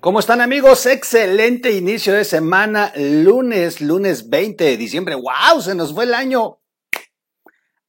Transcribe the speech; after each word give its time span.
¿Cómo 0.00 0.20
están 0.20 0.40
amigos? 0.40 0.86
Excelente 0.86 1.72
inicio 1.72 2.12
de 2.12 2.24
semana, 2.24 2.92
lunes, 2.96 3.80
lunes 3.80 4.28
20 4.28 4.64
de 4.64 4.76
diciembre. 4.76 5.14
¡Wow! 5.14 5.62
Se 5.62 5.74
nos 5.74 5.94
fue 5.94 6.04
el 6.04 6.14
año 6.14 6.58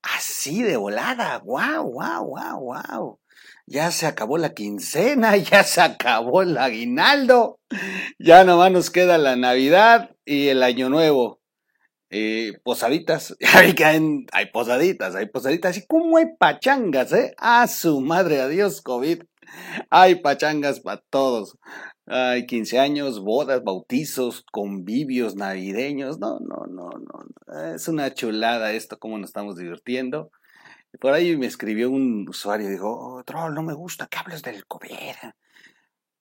así 0.01 0.63
de 0.63 0.77
volada. 0.77 1.39
¡Wow, 1.39 1.91
wow, 1.91 2.25
wow, 2.25 2.59
wow! 2.59 3.19
Ya 3.65 3.91
se 3.91 4.05
acabó 4.05 4.37
la 4.37 4.53
quincena, 4.53 5.35
ya 5.37 5.63
se 5.63 5.81
acabó 5.81 6.41
el 6.41 6.57
aguinaldo, 6.57 7.59
ya 8.17 8.43
nomás 8.43 8.71
nos 8.71 8.89
queda 8.89 9.17
la 9.17 9.35
Navidad 9.35 10.15
y 10.25 10.47
el 10.47 10.63
Año 10.63 10.89
Nuevo. 10.89 11.41
Eh, 12.09 12.53
posaditas, 12.63 13.35
hay, 13.53 13.75
hay 14.31 14.45
posaditas, 14.53 15.15
hay 15.15 15.25
posaditas, 15.25 15.77
y 15.77 15.85
cómo 15.85 16.17
hay 16.17 16.27
pachangas, 16.39 17.11
¿eh? 17.11 17.35
A 17.37 17.67
su 17.67 17.99
madre, 17.99 18.39
adiós 18.39 18.81
COVID. 18.81 19.23
Hay 19.89 20.15
pachangas 20.15 20.79
para 20.79 21.01
todos. 21.09 21.57
Hay 22.05 22.45
15 22.45 22.79
años, 22.79 23.21
bodas, 23.21 23.63
bautizos, 23.63 24.45
convivios 24.51 25.35
navideños. 25.35 26.19
No, 26.19 26.39
no, 26.39 26.65
no, 26.67 26.89
no. 26.89 27.73
Es 27.75 27.87
una 27.87 28.13
chulada 28.13 28.73
esto, 28.73 28.97
cómo 28.97 29.17
nos 29.17 29.29
estamos 29.29 29.57
divirtiendo. 29.57 30.31
Por 30.99 31.13
ahí 31.13 31.35
me 31.35 31.45
escribió 31.45 31.91
un 31.91 32.27
usuario 32.27 32.67
y 32.67 32.71
dijo, 32.71 32.89
oh, 32.89 33.23
troll, 33.23 33.53
no 33.53 33.61
me 33.61 33.73
gusta 33.73 34.07
que 34.07 34.17
hables 34.17 34.41
del 34.41 34.65
COVID. 34.65 34.89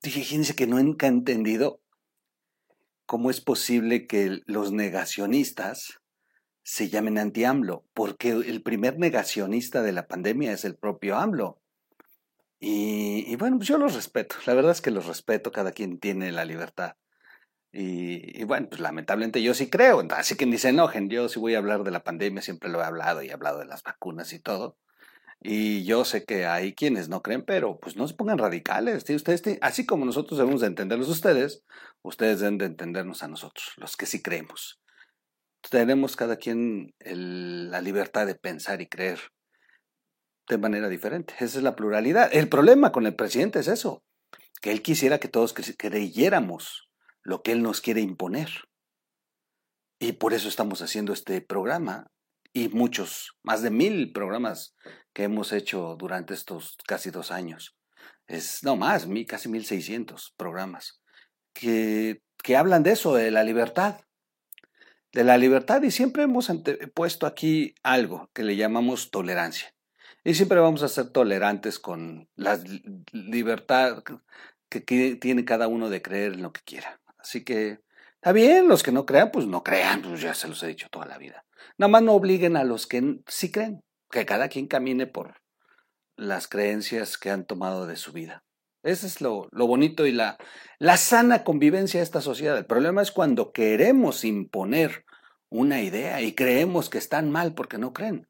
Dije, 0.03 0.21
fíjense 0.21 0.55
que 0.55 0.67
nunca 0.67 1.07
he 1.07 1.11
entendido 1.11 1.81
cómo 3.07 3.31
es 3.31 3.41
posible 3.41 4.07
que 4.07 4.43
los 4.47 4.73
negacionistas 4.73 6.01
se 6.63 6.89
llamen 6.89 7.17
anti-AMLO, 7.17 7.85
porque 7.95 8.31
el 8.31 8.61
primer 8.61 8.99
negacionista 8.99 9.83
de 9.83 9.93
la 9.93 10.09
pandemia 10.09 10.53
es 10.53 10.65
el 10.65 10.75
propio 10.75 11.17
AMLO. 11.17 11.61
Y, 12.59 13.37
bueno, 13.37 13.59
pues 13.59 13.69
yo 13.69 13.77
los 13.79 13.95
respeto, 13.95 14.37
la 14.47 14.55
verdad 14.55 14.73
es 14.73 14.81
que 14.81 14.91
los 14.91 15.07
respeto, 15.07 15.53
cada 15.53 15.73
quien 15.73 15.99
tiene 15.99 16.33
la 16.33 16.45
libertad. 16.45 16.97
Y, 17.73 18.45
bueno, 18.45 18.69
pues 18.71 18.81
lamentablemente 18.81 19.43
yo 19.43 19.53
sí 19.53 19.69
creo, 19.69 20.03
así 20.11 20.37
que 20.37 20.47
ni 20.47 20.57
se 20.57 20.71
enojen, 20.71 21.11
yo 21.11 21.29
sí 21.29 21.39
voy 21.39 21.55
a 21.55 21.59
hablar 21.59 21.85
de 21.85 21.91
la 21.91 22.03
pandemia, 22.03 22.41
siempre 22.41 22.71
lo 22.71 22.81
he 22.81 22.85
hablado 22.85 23.23
y 23.23 23.29
he 23.29 23.33
hablado 23.33 23.59
de 23.59 23.67
las 23.67 23.83
vacunas 23.83 24.33
y 24.33 24.41
todo. 24.41 24.79
Y 25.43 25.85
yo 25.85 26.07
sé 26.07 26.25
que 26.25 26.47
hay 26.47 26.75
quienes 26.75 27.11
no 27.11 27.23
creen, 27.23 27.45
pero 27.45 27.79
pues 27.79 27.95
no 27.97 28.09
se 28.09 28.15
pongan 28.15 28.39
radicales. 28.39 29.05
Ustedes, 29.11 29.43
así 29.61 29.85
como 29.85 30.07
nosotros 30.07 30.39
debemos 30.39 30.63
de 30.63 30.69
entenderlos 30.69 31.11
ustedes, 31.11 31.63
ustedes 32.03 32.41
deben 32.41 32.57
de 32.57 32.65
entendernos 32.65 33.23
a 33.23 33.29
nosotros, 33.29 33.75
los 33.77 33.99
que 33.99 34.07
sí 34.07 34.23
creemos. 34.23 34.81
Tenemos 35.69 36.17
cada 36.17 36.37
quien 36.37 36.95
la 37.01 37.83
libertad 37.83 38.27
de 38.27 38.35
pensar 38.35 38.81
y 38.81 38.87
creer 38.87 39.21
de 40.49 40.59
manera 40.59 40.89
diferente. 40.89 41.35
Esa 41.41 41.59
es 41.59 41.63
la 41.63 41.77
pluralidad. 41.77 42.31
El 42.33 42.49
problema 42.49 42.93
con 42.93 43.07
el 43.07 43.15
presidente 43.15 43.61
es 43.61 43.69
eso, 43.69 44.03
que 44.61 44.73
él 44.73 44.83
quisiera 44.83 45.19
que 45.19 45.29
todos 45.29 45.55
creyéramos 45.55 46.89
lo 47.23 47.43
que 47.43 47.53
él 47.53 47.63
nos 47.63 47.81
quiere 47.81 48.01
imponer. 48.01 48.51
Y 49.99 50.13
por 50.13 50.35
eso 50.35 50.49
estamos 50.49 50.83
haciendo 50.83 51.13
este 51.13 51.41
programa 51.41 52.11
y 52.53 52.69
muchos, 52.69 53.37
más 53.43 53.63
de 53.63 53.71
mil 53.71 54.13
programas 54.13 54.75
que 55.13 55.25
hemos 55.25 55.53
hecho 55.53 55.97
durante 55.99 56.35
estos 56.35 56.77
casi 56.87 57.11
dos 57.11 57.31
años. 57.31 57.77
Es, 58.27 58.63
no 58.63 58.77
más, 58.77 59.07
casi 59.27 59.49
mil 59.49 59.65
seiscientos 59.65 60.35
programas 60.37 61.01
que, 61.53 62.23
que 62.43 62.57
hablan 62.57 62.83
de 62.83 62.93
eso, 62.93 63.15
de 63.15 63.31
la 63.31 63.45
libertad. 63.45 64.01
De 65.13 65.25
la 65.25 65.39
libertad 65.39 65.83
y 65.83 65.91
siempre 65.91 66.25
hemos 66.25 66.51
puesto 66.95 67.27
aquí 67.27 67.75
algo 67.83 68.31
que 68.35 68.43
le 68.43 68.57
llamamos 68.57 69.11
tolerancia. 69.11 69.76
Y 70.27 70.35
siempre 70.35 70.59
vamos 70.59 70.83
a 70.83 70.89
ser 70.89 71.11
tolerantes 71.11 71.79
con 71.79 72.29
la 72.35 72.59
libertad 73.13 74.03
que, 74.69 74.81
tiene 74.81 75.45
cada 75.45 75.69
uno 75.69 75.89
de 75.89 76.03
creer 76.03 76.33
en 76.33 76.43
lo 76.43 76.53
que 76.53 76.63
quiera. 76.63 77.01
Así 77.17 77.45
que 77.45 77.79
está 78.17 78.33
bien, 78.33 78.67
los 78.67 78.83
que 78.83 78.91
no 78.91 79.07
crean, 79.07 79.31
pues 79.31 79.47
no 79.47 79.63
crean, 79.63 80.03
pues 80.03 80.21
ya 80.21 80.35
se 80.35 80.49
los 80.49 80.61
he 80.65 80.67
dicho 80.67 80.89
toda 80.91 81.07
la 81.07 81.17
vida. 81.17 81.45
Nada 81.79 81.93
más 81.93 82.03
no 82.03 82.15
obliguen 82.15 82.57
a 82.57 82.65
los 82.65 82.89
que 82.89 83.21
sí 83.29 83.53
creen, 83.53 83.85
que 84.11 84.27
cada 84.27 84.49
quien 84.49 84.67
camine 84.67 85.07
por 85.07 85.35
las 86.17 86.49
creencias 86.49 87.19
que 87.19 87.31
han 87.31 87.47
tomado 87.47 87.87
de 87.87 87.95
su 87.95 88.11
vida. 88.11 88.43
Ese 88.83 89.07
es 89.07 89.21
lo, 89.21 89.47
lo, 89.53 89.69
bonito 89.69 90.07
y 90.07 90.11
la, 90.11 90.39
la 90.81 90.97
sana 90.97 91.45
convivencia 91.45 92.01
de 92.01 92.05
esta 92.05 92.21
sociedad. 92.21 92.59
El 92.59 92.67
problema 92.67 93.01
es 93.01 93.13
cuando 93.13 93.53
queremos 93.53 94.25
imponer 94.25 95.05
una 95.51 95.83
idea 95.83 96.21
y 96.21 96.35
creemos 96.35 96.91
que 96.91 96.99
están 96.99 97.31
mal 97.31 97.55
porque 97.55 97.79
no 97.79 97.93
creen. 97.93 98.27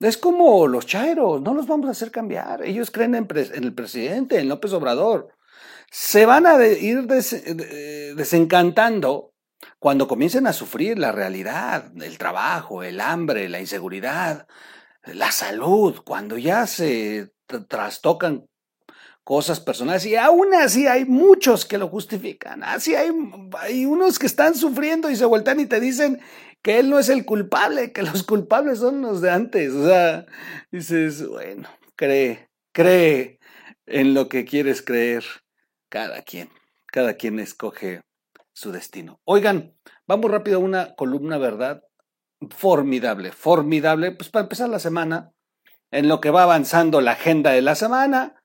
Es 0.00 0.18
como 0.18 0.66
los 0.66 0.86
chairos, 0.86 1.40
no 1.40 1.54
los 1.54 1.66
vamos 1.66 1.88
a 1.88 1.92
hacer 1.92 2.10
cambiar. 2.10 2.64
Ellos 2.64 2.90
creen 2.90 3.14
en, 3.14 3.28
el 3.54 3.74
presidente, 3.74 4.38
en 4.38 4.48
López 4.48 4.72
Obrador. 4.72 5.28
Se 5.90 6.26
van 6.26 6.46
a 6.46 6.62
ir 6.66 7.06
desencantando 7.06 9.32
cuando 9.78 10.08
comiencen 10.08 10.46
a 10.46 10.52
sufrir 10.52 10.98
la 10.98 11.12
realidad, 11.12 11.92
el 12.02 12.18
trabajo, 12.18 12.82
el 12.82 13.00
hambre, 13.00 13.48
la 13.48 13.60
inseguridad, 13.60 14.46
la 15.04 15.30
salud, 15.30 16.00
cuando 16.04 16.38
ya 16.38 16.66
se 16.66 17.32
trastocan 17.68 18.46
cosas 19.22 19.60
personales. 19.60 20.04
Y 20.06 20.16
aún 20.16 20.52
así 20.54 20.86
hay 20.86 21.04
muchos 21.04 21.64
que 21.64 21.78
lo 21.78 21.88
justifican. 21.88 22.62
Así 22.62 22.94
hay, 22.94 23.10
hay 23.58 23.86
unos 23.86 24.18
que 24.18 24.26
están 24.26 24.54
sufriendo 24.54 25.10
y 25.10 25.16
se 25.16 25.24
vueltan 25.24 25.60
y 25.60 25.66
te 25.66 25.80
dicen 25.80 26.20
que 26.64 26.78
él 26.78 26.88
no 26.88 26.98
es 26.98 27.10
el 27.10 27.26
culpable, 27.26 27.92
que 27.92 28.02
los 28.02 28.22
culpables 28.22 28.78
son 28.78 29.02
los 29.02 29.20
de 29.20 29.30
antes. 29.30 29.70
O 29.74 29.86
sea, 29.86 30.24
dices, 30.72 31.28
bueno, 31.28 31.68
cree, 31.94 32.48
cree 32.72 33.38
en 33.84 34.14
lo 34.14 34.30
que 34.30 34.46
quieres 34.46 34.80
creer. 34.80 35.24
Cada 35.90 36.22
quien, 36.22 36.48
cada 36.86 37.14
quien 37.14 37.38
escoge 37.38 38.00
su 38.54 38.72
destino. 38.72 39.20
Oigan, 39.24 39.74
vamos 40.06 40.30
rápido 40.30 40.56
a 40.56 40.60
una 40.60 40.94
columna, 40.94 41.36
¿verdad? 41.36 41.84
Formidable, 42.48 43.30
formidable, 43.30 44.12
pues 44.12 44.30
para 44.30 44.44
empezar 44.44 44.70
la 44.70 44.78
semana, 44.78 45.32
en 45.90 46.08
lo 46.08 46.22
que 46.22 46.30
va 46.30 46.44
avanzando 46.44 47.02
la 47.02 47.12
agenda 47.12 47.50
de 47.50 47.60
la 47.60 47.74
semana, 47.74 48.42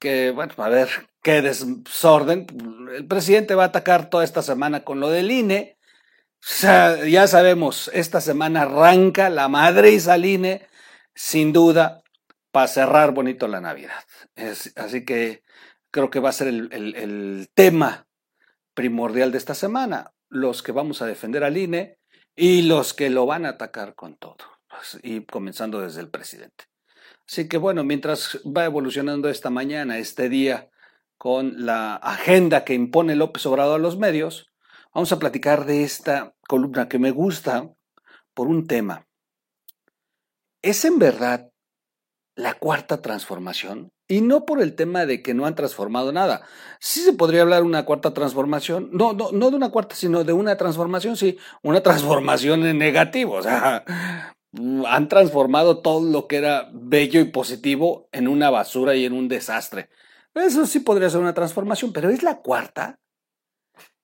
que, 0.00 0.32
bueno, 0.32 0.52
a 0.56 0.68
ver, 0.68 0.88
qué 1.22 1.42
desorden. 1.42 2.46
El 2.92 3.06
presidente 3.06 3.54
va 3.54 3.62
a 3.62 3.66
atacar 3.68 4.10
toda 4.10 4.24
esta 4.24 4.42
semana 4.42 4.82
con 4.82 4.98
lo 4.98 5.10
del 5.10 5.30
INE 5.30 5.75
ya 7.06 7.26
sabemos, 7.26 7.90
esta 7.92 8.20
semana 8.20 8.62
arranca 8.62 9.30
la 9.30 9.48
madre 9.48 9.90
y 9.90 10.00
Saline, 10.00 10.66
sin 11.14 11.52
duda, 11.52 12.02
para 12.52 12.68
cerrar 12.68 13.12
bonito 13.12 13.48
la 13.48 13.60
Navidad. 13.60 14.04
así 14.76 15.04
que 15.04 15.42
creo 15.90 16.10
que 16.10 16.20
va 16.20 16.28
a 16.28 16.32
ser 16.32 16.48
el, 16.48 17.48
tema 17.54 18.06
primordial 18.74 19.32
de 19.32 19.38
esta 19.38 19.54
semana. 19.54 20.12
Los 20.28 20.62
que 20.62 20.72
vamos 20.72 21.02
a 21.02 21.06
defender 21.06 21.44
al 21.44 21.56
INE 21.56 21.98
y 22.34 22.62
los 22.62 22.94
que 22.94 23.10
lo 23.10 23.26
van 23.26 23.46
a 23.46 23.50
atacar 23.50 23.94
con 23.94 24.16
todo. 24.16 24.36
Pues, 24.68 24.98
y 25.02 25.24
comenzando 25.24 25.80
desde 25.80 26.00
el 26.00 26.10
presidente. 26.10 26.64
Así 27.28 27.48
que 27.48 27.58
bueno, 27.58 27.82
mientras 27.82 28.40
va 28.44 28.64
evolucionando 28.64 29.28
esta 29.28 29.50
mañana, 29.50 29.98
este 29.98 30.28
día, 30.28 30.68
con 31.16 31.66
la 31.66 31.96
agenda 31.96 32.64
que 32.64 32.74
impone 32.74 33.16
López 33.16 33.46
Obrador 33.46 33.80
a 33.80 33.82
los 33.82 33.98
medios, 33.98 34.52
Vamos 34.96 35.12
a 35.12 35.18
platicar 35.18 35.66
de 35.66 35.84
esta 35.84 36.34
columna 36.48 36.88
que 36.88 36.98
me 36.98 37.10
gusta 37.10 37.70
por 38.32 38.48
un 38.48 38.66
tema. 38.66 39.06
¿Es 40.62 40.86
en 40.86 40.98
verdad 40.98 41.50
la 42.34 42.54
cuarta 42.54 43.02
transformación? 43.02 43.90
Y 44.08 44.22
no 44.22 44.46
por 44.46 44.62
el 44.62 44.74
tema 44.74 45.04
de 45.04 45.22
que 45.22 45.34
no 45.34 45.44
han 45.44 45.54
transformado 45.54 46.12
nada. 46.12 46.46
Sí 46.80 47.00
se 47.00 47.12
podría 47.12 47.42
hablar 47.42 47.60
de 47.60 47.66
una 47.66 47.84
cuarta 47.84 48.14
transformación, 48.14 48.88
no, 48.90 49.12
no, 49.12 49.32
no 49.32 49.50
de 49.50 49.56
una 49.56 49.68
cuarta, 49.68 49.94
sino 49.94 50.24
de 50.24 50.32
una 50.32 50.56
transformación, 50.56 51.18
sí, 51.18 51.36
una 51.62 51.82
transformación 51.82 52.64
en 52.64 52.78
negativo. 52.78 53.34
O 53.34 53.42
sea, 53.42 53.84
han 54.86 55.08
transformado 55.08 55.82
todo 55.82 56.10
lo 56.10 56.26
que 56.26 56.36
era 56.36 56.70
bello 56.72 57.20
y 57.20 57.24
positivo 57.24 58.08
en 58.12 58.28
una 58.28 58.48
basura 58.48 58.94
y 58.94 59.04
en 59.04 59.12
un 59.12 59.28
desastre. 59.28 59.90
Eso 60.34 60.64
sí 60.64 60.80
podría 60.80 61.10
ser 61.10 61.20
una 61.20 61.34
transformación, 61.34 61.92
pero 61.92 62.08
¿es 62.08 62.22
la 62.22 62.38
cuarta? 62.38 62.98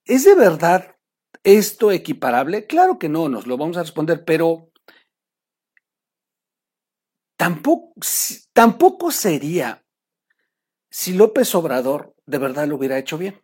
¿Es 0.05 0.25
de 0.25 0.35
verdad 0.35 0.92
esto 1.45 1.91
equiparable? 1.93 2.67
Claro 2.67 2.99
que 2.99 3.09
no, 3.09 3.29
nos 3.29 3.47
lo 3.47 3.57
vamos 3.57 3.77
a 3.77 3.83
responder, 3.83 4.25
pero 4.25 4.71
tampoco, 7.37 7.95
tampoco 8.53 9.11
sería 9.11 9.85
si 10.91 11.15
López 11.15 11.55
Obrador 11.55 12.15
de 12.27 12.39
verdad 12.39 12.67
lo 12.67 12.77
hubiera 12.77 12.99
hecho 12.99 13.19
bien. 13.19 13.41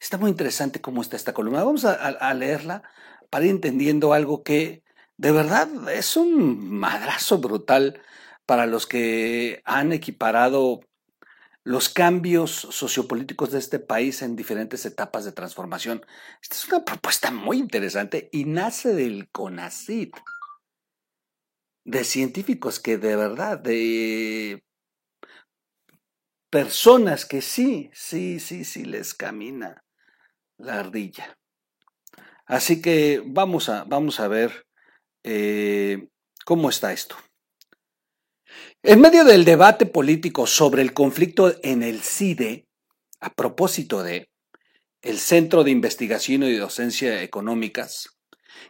Está 0.00 0.16
muy 0.18 0.30
interesante 0.30 0.80
cómo 0.80 1.02
está 1.02 1.16
esta 1.16 1.34
columna. 1.34 1.64
Vamos 1.64 1.84
a, 1.84 1.92
a 1.94 2.34
leerla 2.34 2.82
para 3.30 3.44
ir 3.44 3.50
entendiendo 3.50 4.12
algo 4.12 4.42
que 4.42 4.82
de 5.16 5.32
verdad 5.32 5.68
es 5.92 6.16
un 6.16 6.70
madrazo 6.70 7.38
brutal 7.38 8.00
para 8.46 8.66
los 8.66 8.86
que 8.86 9.60
han 9.64 9.92
equiparado 9.92 10.80
los 11.64 11.88
cambios 11.88 12.50
sociopolíticos 12.50 13.50
de 13.50 13.58
este 13.58 13.78
país 13.78 14.22
en 14.22 14.36
diferentes 14.36 14.86
etapas 14.86 15.24
de 15.24 15.32
transformación. 15.32 16.04
Esta 16.42 16.54
es 16.54 16.68
una 16.68 16.84
propuesta 16.84 17.30
muy 17.30 17.58
interesante 17.58 18.28
y 18.32 18.44
nace 18.44 18.94
del 18.94 19.28
CONACIT, 19.30 20.16
de 21.84 22.04
científicos 22.04 22.80
que 22.80 22.96
de 22.98 23.16
verdad, 23.16 23.58
de 23.58 24.64
personas 26.50 27.26
que 27.26 27.42
sí, 27.42 27.90
sí, 27.92 28.40
sí, 28.40 28.64
sí 28.64 28.84
les 28.84 29.14
camina 29.14 29.84
la 30.58 30.80
ardilla. 30.80 31.38
Así 32.46 32.80
que 32.80 33.22
vamos 33.26 33.68
a, 33.68 33.84
vamos 33.84 34.20
a 34.20 34.28
ver 34.28 34.66
eh, 35.22 36.08
cómo 36.44 36.70
está 36.70 36.92
esto. 36.92 37.16
En 38.84 39.00
medio 39.00 39.24
del 39.24 39.44
debate 39.44 39.86
político 39.86 40.46
sobre 40.46 40.82
el 40.82 40.92
conflicto 40.92 41.52
en 41.64 41.82
el 41.82 42.00
CIDE, 42.00 42.68
a 43.18 43.34
propósito 43.34 44.04
de 44.04 44.30
el 45.02 45.18
Centro 45.18 45.64
de 45.64 45.72
Investigación 45.72 46.44
y 46.44 46.54
Docencia 46.54 47.24
Económicas, 47.24 48.20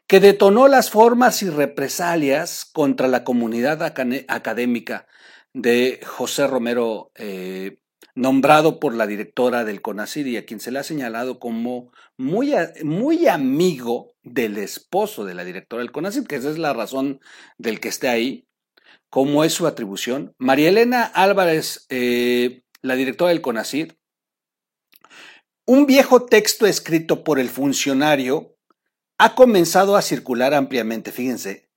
que 0.07 0.21
detonó 0.21 0.67
las 0.67 0.89
formas 0.91 1.43
y 1.43 1.51
represalias 1.51 2.65
contra 2.73 3.07
la 3.07 3.23
comunidad 3.23 3.83
académica 3.83 5.07
de 5.53 6.01
José 6.07 6.47
Romero, 6.47 7.11
eh, 7.15 7.77
nombrado 8.15 8.81
por 8.81 8.95
la 8.95 9.07
directora 9.07 9.67
del 9.67 9.83
CONACID 9.83 10.25
y 10.25 10.37
a 10.39 10.47
quien 10.47 10.61
se 10.61 10.71
le 10.71 10.79
ha 10.79 10.85
señalado 10.85 11.39
como 11.39 11.93
muy, 12.17 12.55
muy 12.83 13.29
amigo 13.29 14.15
del 14.23 14.57
esposo 14.57 15.27
de 15.27 15.35
la 15.35 15.45
directora 15.45 15.83
del 15.83 15.93
CONACID, 15.93 16.27
que 16.27 16.37
esa 16.37 16.49
es 16.49 16.57
la 16.57 16.73
razón 16.73 17.21
del 17.59 17.79
que 17.79 17.89
esté 17.89 18.09
ahí, 18.09 18.48
como 19.11 19.45
es 19.45 19.53
su 19.53 19.67
atribución. 19.67 20.35
María 20.39 20.69
Elena 20.69 21.05
Álvarez, 21.05 21.87
eh, 21.89 22.63
la 22.83 22.95
directora 22.95 23.31
del 23.31 23.41
CONACID, 23.41 23.93
un 25.67 25.87
viejo 25.87 26.25
texto 26.25 26.67
escrito 26.67 27.25
por 27.25 27.39
el 27.39 27.49
funcionario 27.49 28.57
ha 29.19 29.35
comenzado 29.35 29.97
a 29.97 30.03
circular 30.03 30.55
ampliamente, 30.55 31.13
fíjense. 31.13 31.69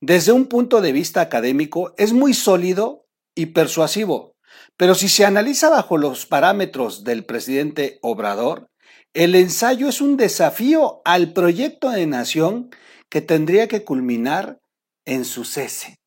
Desde 0.00 0.32
un 0.32 0.46
punto 0.46 0.80
de 0.80 0.92
vista 0.92 1.20
académico 1.20 1.92
es 1.98 2.12
muy 2.12 2.32
sólido 2.32 3.06
y 3.34 3.46
persuasivo, 3.46 4.36
pero 4.76 4.94
si 4.94 5.08
se 5.08 5.24
analiza 5.24 5.68
bajo 5.68 5.98
los 5.98 6.26
parámetros 6.26 7.04
del 7.04 7.24
presidente 7.24 7.98
Obrador, 8.00 8.70
el 9.12 9.34
ensayo 9.34 9.88
es 9.88 10.00
un 10.00 10.16
desafío 10.16 11.02
al 11.04 11.32
proyecto 11.32 11.90
de 11.90 12.06
nación 12.06 12.70
que 13.08 13.20
tendría 13.20 13.66
que 13.66 13.84
culminar 13.84 14.60
en 15.04 15.24
su 15.24 15.44
cese. 15.44 15.97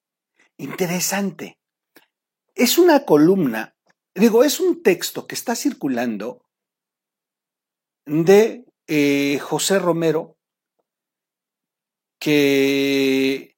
Interesante. 0.61 1.57
Es 2.53 2.77
una 2.77 3.03
columna, 3.03 3.75
digo, 4.13 4.43
es 4.43 4.59
un 4.59 4.83
texto 4.83 5.25
que 5.25 5.33
está 5.33 5.55
circulando 5.55 6.45
de 8.05 8.65
eh, 8.85 9.39
José 9.39 9.79
Romero, 9.79 10.37
que, 12.19 13.57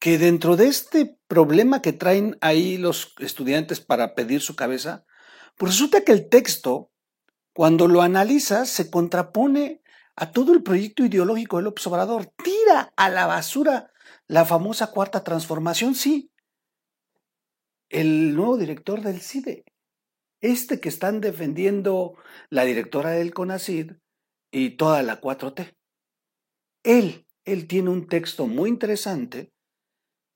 que 0.00 0.16
dentro 0.16 0.56
de 0.56 0.68
este 0.68 1.18
problema 1.28 1.82
que 1.82 1.92
traen 1.92 2.38
ahí 2.40 2.78
los 2.78 3.12
estudiantes 3.18 3.80
para 3.80 4.14
pedir 4.14 4.40
su 4.40 4.56
cabeza, 4.56 5.04
pues 5.58 5.72
resulta 5.72 6.04
que 6.04 6.12
el 6.12 6.30
texto, 6.30 6.90
cuando 7.52 7.86
lo 7.86 8.00
analizas, 8.00 8.70
se 8.70 8.90
contrapone 8.90 9.82
a 10.16 10.32
todo 10.32 10.54
el 10.54 10.62
proyecto 10.62 11.04
ideológico 11.04 11.58
del 11.58 11.66
observador, 11.66 12.32
tira 12.42 12.94
a 12.96 13.10
la 13.10 13.26
basura 13.26 13.90
la 14.28 14.44
famosa 14.44 14.90
cuarta 14.90 15.24
transformación, 15.24 15.94
sí. 15.94 16.30
El 17.90 18.34
nuevo 18.34 18.56
director 18.56 19.02
del 19.02 19.20
CIDE 19.20 19.64
este 20.44 20.78
que 20.78 20.90
están 20.90 21.22
defendiendo 21.22 22.16
la 22.50 22.66
directora 22.66 23.10
del 23.10 23.32
CONACID 23.32 23.92
y 24.52 24.76
toda 24.76 25.02
la 25.02 25.18
4T. 25.18 25.74
Él, 26.82 27.26
él 27.46 27.66
tiene 27.66 27.88
un 27.88 28.06
texto 28.06 28.46
muy 28.46 28.68
interesante, 28.68 29.52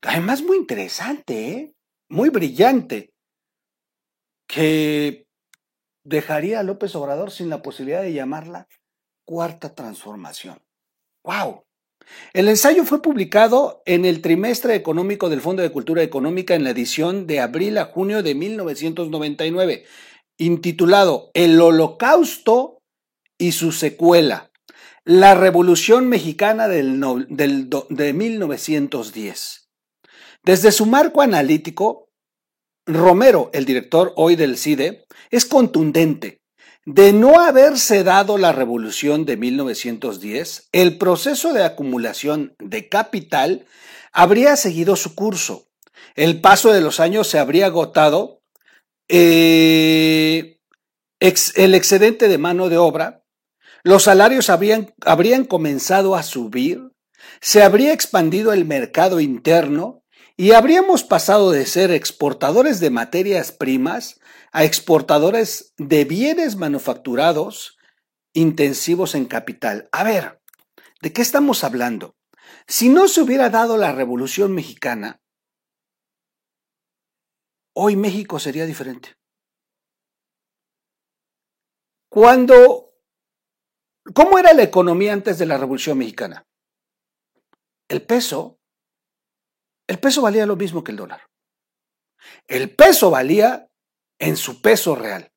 además 0.00 0.43
muy 0.43 0.56
interesante, 0.56 1.50
¿eh? 1.50 1.75
muy 2.08 2.31
brillante, 2.31 3.12
que 4.49 5.26
dejaría 6.05 6.61
a 6.61 6.62
López 6.62 6.94
Obrador 6.94 7.31
sin 7.31 7.50
la 7.50 7.61
posibilidad 7.61 8.00
de 8.00 8.14
llamarla 8.14 8.67
cuarta 9.26 9.75
transformación. 9.75 10.58
¡Wow! 11.23 11.67
El 12.32 12.49
ensayo 12.49 12.84
fue 12.84 13.00
publicado 13.02 13.82
en 13.87 14.05
el 14.05 14.20
trimestre 14.20 14.75
económico 14.75 15.28
del 15.28 15.40
Fondo 15.40 15.62
de 15.62 15.72
Cultura 15.72 16.02
Económica 16.02 16.55
en 16.55 16.64
la 16.64 16.70
edición 16.70 17.26
de 17.26 17.40
abril 17.40 17.78
a 17.78 17.87
junio 17.87 18.22
de 18.22 18.34
1999, 18.34 19.84
intitulado 20.37 21.31
El 21.34 21.60
Holocausto 21.60 22.82
y 23.38 23.52
su 23.52 23.72
secuela, 23.72 24.50
la 25.05 25.34
Revolución 25.34 26.08
Mexicana 26.08 26.69
de 26.69 26.82
1910. 28.14 29.70
Desde 30.44 30.72
su 30.72 30.87
marco 30.87 31.22
analítico, 31.22 32.08
Romero, 32.87 33.50
el 33.52 33.64
director 33.64 34.12
hoy 34.16 34.37
del 34.37 34.56
CIDE, 34.56 35.06
es 35.31 35.44
contundente 35.44 36.40
de 36.90 37.12
no 37.12 37.38
haberse 37.38 38.02
dado 38.02 38.38
la 38.38 38.50
revolución 38.50 39.26
de 39.26 39.37
1910, 39.37 40.70
el 40.73 40.96
proceso 40.96 41.52
de 41.52 41.62
acumulación 41.62 42.55
de 42.58 42.88
capital 42.88 43.67
habría 44.11 44.56
seguido 44.56 44.96
su 44.96 45.14
curso. 45.14 45.69
El 46.14 46.40
paso 46.40 46.73
de 46.73 46.81
los 46.81 46.99
años 46.99 47.29
se 47.29 47.38
habría 47.38 47.67
agotado, 47.67 48.40
eh, 49.06 50.61
el 51.20 51.75
excedente 51.75 52.26
de 52.26 52.38
mano 52.38 52.70
de 52.70 52.79
obra, 52.79 53.23
los 53.82 54.05
salarios 54.05 54.49
habrían, 54.49 54.94
habrían 55.05 55.44
comenzado 55.44 56.17
a 56.17 56.23
subir, 56.23 56.93
se 57.43 57.62
habría 57.62 57.93
expandido 57.93 58.55
el 58.55 58.64
mercado 58.64 59.20
interno 59.20 60.05
y 60.38 60.52
habríamos 60.52 61.05
pasado 61.05 61.50
de 61.50 61.67
ser 61.67 61.91
exportadores 61.91 62.81
de 62.81 62.88
materias 62.88 63.52
primas 63.52 64.20
a 64.52 64.64
exportadores 64.64 65.74
de 65.76 66.04
bienes 66.04 66.56
manufacturados 66.56 67.76
intensivos 68.32 69.14
en 69.14 69.26
capital. 69.26 69.88
A 69.92 70.04
ver, 70.04 70.40
¿de 71.02 71.12
qué 71.12 71.22
estamos 71.22 71.64
hablando? 71.64 72.17
Si 72.67 72.88
no 72.88 73.08
se 73.08 73.22
hubiera 73.22 73.50
dado 73.50 73.76
la 73.76 73.93
Revolución 73.93 74.55
Mexicana, 74.55 75.20
hoy 77.74 77.96
México 77.96 78.38
sería 78.38 78.67
diferente. 78.67 79.17
Cuando, 82.10 82.94
¿cómo 84.14 84.38
era 84.38 84.52
la 84.52 84.62
economía 84.62 85.12
antes 85.12 85.38
de 85.38 85.46
la 85.46 85.58
Revolución 85.58 85.98
Mexicana? 85.98 86.46
El 87.88 88.02
peso 88.02 88.58
el 89.88 89.98
peso 89.98 90.20
valía 90.22 90.46
lo 90.46 90.55
mismo 90.55 90.84
que 90.84 90.93
el 90.93 90.98
dólar. 90.98 91.22
El 92.46 92.74
peso 92.74 93.10
valía 93.10 93.68
en 94.19 94.37
su 94.37 94.60
peso 94.60 94.94
real. 94.94 95.31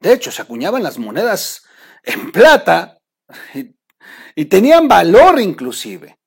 De 0.00 0.12
hecho, 0.12 0.30
se 0.32 0.42
acuñaban 0.42 0.82
las 0.82 0.98
monedas 0.98 1.64
en 2.02 2.32
plata 2.32 2.98
y, 4.34 4.44
tenían 4.46 4.88
valor 4.88 5.40
inclusive. 5.40 6.18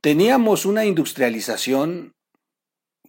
Teníamos 0.00 0.64
una 0.64 0.84
industrialización 0.84 2.14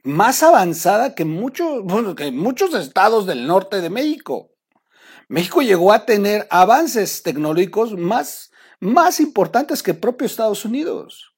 más 0.03 0.43
avanzada 0.43 1.15
que 1.15 1.25
muchos, 1.25 1.83
que 2.15 2.31
muchos 2.31 2.73
estados 2.73 3.25
del 3.25 3.47
norte 3.47 3.81
de 3.81 3.89
México. 3.89 4.51
México 5.29 5.61
llegó 5.61 5.93
a 5.93 6.05
tener 6.05 6.47
avances 6.51 7.23
tecnológicos 7.23 7.97
más, 7.97 8.51
más 8.79 9.19
importantes 9.19 9.81
que 9.81 9.91
el 9.91 9.99
propio 9.99 10.27
Estados 10.27 10.65
Unidos 10.65 11.33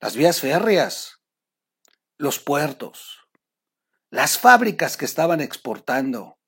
las 0.00 0.16
vías 0.16 0.40
férreas, 0.40 1.20
los 2.18 2.38
puertos, 2.38 3.25
las 4.10 4.38
fábricas 4.38 4.96
que 4.96 5.04
estaban 5.04 5.40
exportando 5.40 6.38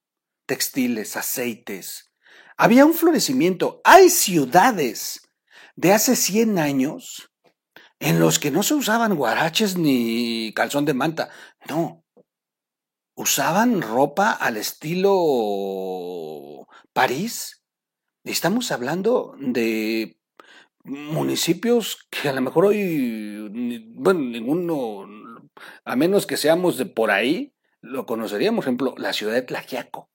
textiles, 0.45 1.15
aceites. 1.15 2.11
Había 2.57 2.85
un 2.85 2.93
florecimiento. 2.93 3.81
Hay 3.83 4.09
ciudades 4.09 5.29
de 5.75 5.93
hace 5.93 6.15
100 6.15 6.59
años 6.59 7.31
en 7.99 8.19
los 8.19 8.39
que 8.39 8.51
no 8.51 8.63
se 8.63 8.73
usaban 8.73 9.15
guaraches 9.15 9.77
ni 9.77 10.53
calzón 10.53 10.85
de 10.85 10.93
manta. 10.93 11.29
No. 11.69 12.03
Usaban 13.15 13.81
ropa 13.81 14.31
al 14.31 14.57
estilo 14.57 16.67
París. 16.93 17.63
Estamos 18.23 18.71
hablando 18.71 19.35
de 19.39 20.19
municipios 20.83 22.07
que 22.09 22.29
a 22.29 22.33
lo 22.33 22.41
mejor 22.41 22.65
hoy, 22.65 23.49
bueno, 23.95 24.21
ninguno, 24.21 25.05
a 25.85 25.95
menos 25.95 26.25
que 26.27 26.37
seamos 26.37 26.77
de 26.77 26.85
por 26.85 27.11
ahí, 27.11 27.53
lo 27.81 28.05
conoceríamos. 28.05 28.63
Por 28.63 28.69
ejemplo, 28.69 28.95
la 28.97 29.13
ciudad 29.13 29.33
de 29.33 29.41
Tlaxiaco. 29.41 30.09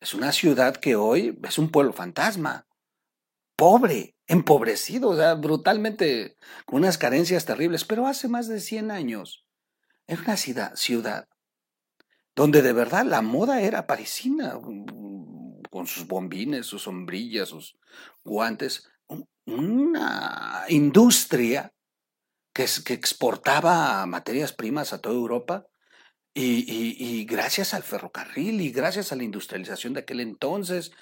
Es 0.00 0.14
una 0.14 0.32
ciudad 0.32 0.76
que 0.76 0.96
hoy 0.96 1.38
es 1.44 1.58
un 1.58 1.70
pueblo 1.70 1.92
fantasma, 1.92 2.66
pobre, 3.56 4.16
empobrecido, 4.26 5.16
brutalmente, 5.38 6.36
con 6.66 6.80
unas 6.80 6.98
carencias 6.98 7.44
terribles, 7.44 7.84
pero 7.84 8.06
hace 8.06 8.26
más 8.26 8.48
de 8.48 8.60
100 8.60 8.90
años 8.90 9.46
era 10.06 10.22
una 10.22 10.36
ciudad, 10.36 10.74
ciudad 10.74 11.28
donde 12.34 12.62
de 12.62 12.72
verdad 12.72 13.04
la 13.04 13.22
moda 13.22 13.60
era 13.60 13.86
parisina, 13.86 14.58
con 15.70 15.86
sus 15.86 16.06
bombines, 16.06 16.66
sus 16.66 16.82
sombrillas, 16.82 17.50
sus 17.50 17.78
guantes, 18.24 18.88
una 19.46 20.64
industria 20.68 21.72
que, 22.52 22.64
exportaba 22.64 24.04
materias 24.06 24.52
primas 24.52 24.92
a 24.92 24.98
toda 24.98 25.14
Europa 25.14 25.66
y, 26.34 27.24
gracias 27.26 27.74
al 27.74 27.82
ferrocarril 27.82 28.60
y 28.60 28.70
gracias 28.70 29.12
a 29.12 29.16
la 29.16 29.24
industrialización 29.24 29.94
de 29.94 30.00
aquel 30.00 30.20
entonces. 30.20 30.92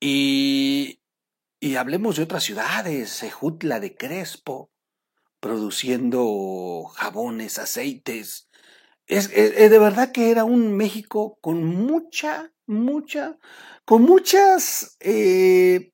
Y, 0.00 1.00
hablemos 1.78 2.16
de 2.16 2.24
otras 2.24 2.44
ciudades, 2.44 3.10
Sejutla 3.10 3.80
de 3.80 3.94
Crespo, 3.94 4.70
produciendo 5.40 6.84
jabones, 6.94 7.58
aceites. 7.58 8.48
Es, 9.06 9.30
de 9.30 9.78
verdad 9.78 10.12
que 10.12 10.30
era 10.30 10.44
un 10.44 10.76
México 10.76 11.38
con 11.40 11.64
mucha, 11.64 12.52
mucha, 12.66 13.38
con 13.84 14.02
muchas 14.02 14.96
eh, 15.00 15.92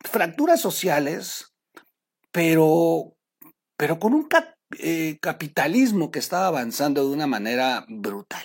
fracturas 0.00 0.60
sociales, 0.60 1.52
pero, 2.30 3.15
pero 3.76 3.98
con 3.98 4.14
un 4.14 4.28
eh, 4.78 5.18
capitalismo 5.20 6.10
que 6.10 6.18
estaba 6.18 6.46
avanzando 6.46 7.06
de 7.06 7.14
una 7.14 7.26
manera 7.26 7.84
brutal. 7.88 8.44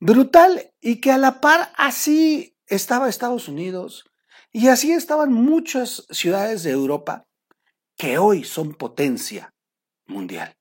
Brutal 0.00 0.72
y 0.80 1.00
que 1.00 1.12
a 1.12 1.18
la 1.18 1.40
par 1.40 1.72
así 1.76 2.56
estaba 2.66 3.08
Estados 3.08 3.48
Unidos 3.48 4.04
y 4.52 4.68
así 4.68 4.92
estaban 4.92 5.32
muchas 5.32 6.06
ciudades 6.10 6.62
de 6.62 6.70
Europa 6.70 7.26
que 7.96 8.18
hoy 8.18 8.44
son 8.44 8.74
potencia 8.74 9.54
mundial. 10.06 10.56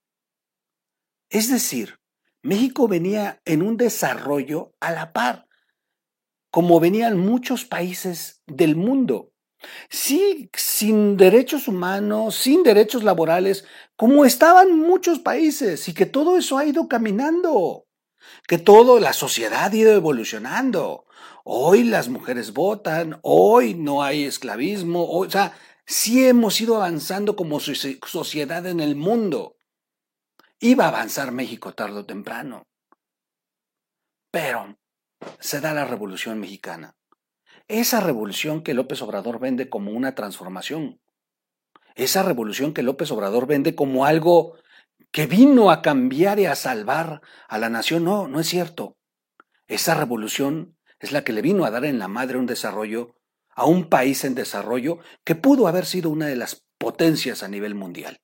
Es 1.29 1.49
decir, 1.49 1.99
México 2.41 2.87
venía 2.87 3.41
en 3.45 3.61
un 3.61 3.77
desarrollo 3.77 4.73
a 4.79 4.91
la 4.91 5.13
par, 5.13 5.47
como 6.51 6.79
venían 6.79 7.17
muchos 7.17 7.65
países 7.65 8.43
del 8.45 8.75
mundo. 8.75 9.32
Sí, 9.89 10.49
sin 10.53 11.17
derechos 11.17 11.67
humanos, 11.67 12.35
sin 12.35 12.63
derechos 12.63 13.03
laborales, 13.03 13.65
como 13.95 14.25
estaban 14.25 14.77
muchos 14.77 15.19
países, 15.19 15.87
y 15.87 15.93
que 15.93 16.05
todo 16.05 16.37
eso 16.37 16.57
ha 16.57 16.65
ido 16.65 16.87
caminando, 16.87 17.85
que 18.47 18.57
toda 18.57 18.99
la 18.99 19.13
sociedad 19.13 19.71
ha 19.71 19.75
ido 19.75 19.93
evolucionando. 19.93 21.05
Hoy 21.43 21.83
las 21.83 22.09
mujeres 22.09 22.53
votan, 22.53 23.19
hoy 23.21 23.73
no 23.73 24.01
hay 24.03 24.23
esclavismo, 24.23 25.09
o 25.09 25.29
sea, 25.29 25.57
sí 25.85 26.25
hemos 26.25 26.59
ido 26.61 26.75
avanzando 26.77 27.35
como 27.35 27.59
sociedad 27.59 28.65
en 28.65 28.79
el 28.79 28.95
mundo. 28.95 29.57
Iba 30.59 30.85
a 30.85 30.89
avanzar 30.89 31.31
México 31.31 31.73
tarde 31.73 31.99
o 31.99 32.05
temprano. 32.05 32.67
Pero 34.31 34.77
se 35.39 35.59
da 35.59 35.73
la 35.73 35.85
Revolución 35.85 36.39
Mexicana. 36.39 36.95
Esa 37.67 38.01
revolución 38.01 38.61
que 38.61 38.73
López 38.73 39.01
Obrador 39.01 39.39
vende 39.39 39.69
como 39.69 39.91
una 39.91 40.15
transformación. 40.15 40.99
Esa 41.95 42.23
revolución 42.23 42.73
que 42.73 42.83
López 42.83 43.11
Obrador 43.11 43.47
vende 43.47 43.75
como 43.75 44.05
algo 44.05 44.55
que 45.11 45.27
vino 45.27 45.71
a 45.71 45.81
cambiar 45.81 46.39
y 46.39 46.45
a 46.45 46.55
salvar 46.55 47.21
a 47.47 47.57
la 47.57 47.69
nación. 47.69 48.03
No, 48.03 48.27
no 48.27 48.39
es 48.39 48.47
cierto. 48.47 48.97
Esa 49.67 49.95
revolución 49.95 50.77
es 50.99 51.11
la 51.11 51.23
que 51.23 51.33
le 51.33 51.41
vino 51.41 51.65
a 51.65 51.71
dar 51.71 51.85
en 51.85 51.99
la 51.99 52.07
madre 52.07 52.37
un 52.37 52.45
desarrollo 52.45 53.15
a 53.55 53.65
un 53.65 53.87
país 53.89 54.23
en 54.25 54.35
desarrollo 54.35 54.99
que 55.23 55.35
pudo 55.35 55.67
haber 55.67 55.85
sido 55.85 56.09
una 56.09 56.25
de 56.25 56.35
las 56.35 56.65
potencias 56.77 57.43
a 57.43 57.47
nivel 57.47 57.75
mundial. 57.75 58.19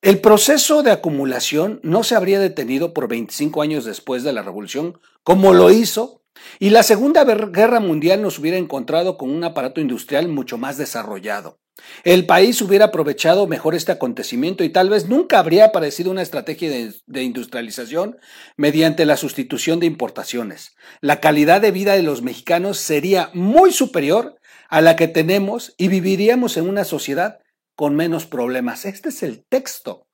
El 0.00 0.20
proceso 0.20 0.82
de 0.82 0.90
acumulación 0.90 1.80
no 1.82 2.02
se 2.02 2.14
habría 2.14 2.40
detenido 2.40 2.92
por 2.92 3.08
25 3.08 3.62
años 3.62 3.84
después 3.84 4.24
de 4.24 4.32
la 4.32 4.42
revolución, 4.42 5.00
como 5.22 5.52
lo 5.52 5.70
hizo 5.70 6.21
y 6.58 6.70
la 6.70 6.82
Segunda 6.82 7.24
Guerra 7.24 7.80
Mundial 7.80 8.22
nos 8.22 8.38
hubiera 8.38 8.56
encontrado 8.56 9.16
con 9.16 9.30
un 9.30 9.44
aparato 9.44 9.80
industrial 9.80 10.28
mucho 10.28 10.58
más 10.58 10.76
desarrollado. 10.76 11.58
El 12.04 12.26
país 12.26 12.60
hubiera 12.60 12.86
aprovechado 12.86 13.46
mejor 13.46 13.74
este 13.74 13.92
acontecimiento 13.92 14.62
y 14.62 14.68
tal 14.68 14.90
vez 14.90 15.08
nunca 15.08 15.38
habría 15.38 15.66
aparecido 15.66 16.10
una 16.10 16.22
estrategia 16.22 16.70
de, 16.70 17.22
industrialización 17.22 18.18
mediante 18.56 19.06
la 19.06 19.16
sustitución 19.16 19.80
de 19.80 19.86
importaciones. 19.86 20.74
La 21.00 21.20
calidad 21.20 21.60
de 21.60 21.70
vida 21.70 21.94
de 21.94 22.02
los 22.02 22.22
mexicanos 22.22 22.78
sería 22.78 23.30
muy 23.32 23.72
superior 23.72 24.38
a 24.68 24.80
la 24.80 24.96
que 24.96 25.08
tenemos 25.08 25.74
y 25.78 25.88
viviríamos 25.88 26.56
en 26.56 26.68
una 26.68 26.84
sociedad 26.84 27.40
con 27.74 27.96
menos 27.96 28.26
problemas. 28.26 28.84
Este 28.84 29.08
es 29.08 29.22
el 29.22 29.44
texto 29.44 30.06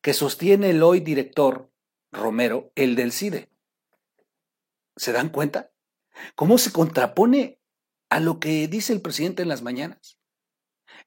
que 0.00 0.14
sostiene 0.14 0.70
el 0.70 0.82
hoy 0.82 1.00
director 1.00 1.70
Romero, 2.10 2.72
el 2.74 2.94
del 2.94 3.12
CIDE. 3.12 3.48
¿Se 4.96 5.12
dan 5.12 5.30
cuenta? 5.30 5.71
¿Cómo 6.34 6.58
se 6.58 6.72
contrapone 6.72 7.60
a 8.10 8.20
lo 8.20 8.40
que 8.40 8.68
dice 8.68 8.92
el 8.92 9.00
presidente 9.00 9.42
en 9.42 9.48
las 9.48 9.62
mañanas? 9.62 10.18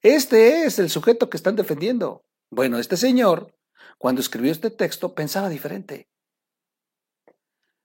Este 0.02 0.66
es 0.66 0.80
el 0.80 0.90
sujeto 0.90 1.30
que 1.30 1.38
están 1.38 1.56
defendiendo. 1.56 2.26
Bueno, 2.50 2.80
este 2.80 2.98
señor, 2.98 3.56
cuando 3.98 4.22
escribió 4.22 4.52
este 4.52 4.72
texto, 4.72 5.14
pensaba 5.16 5.50
diferente. 5.50 6.10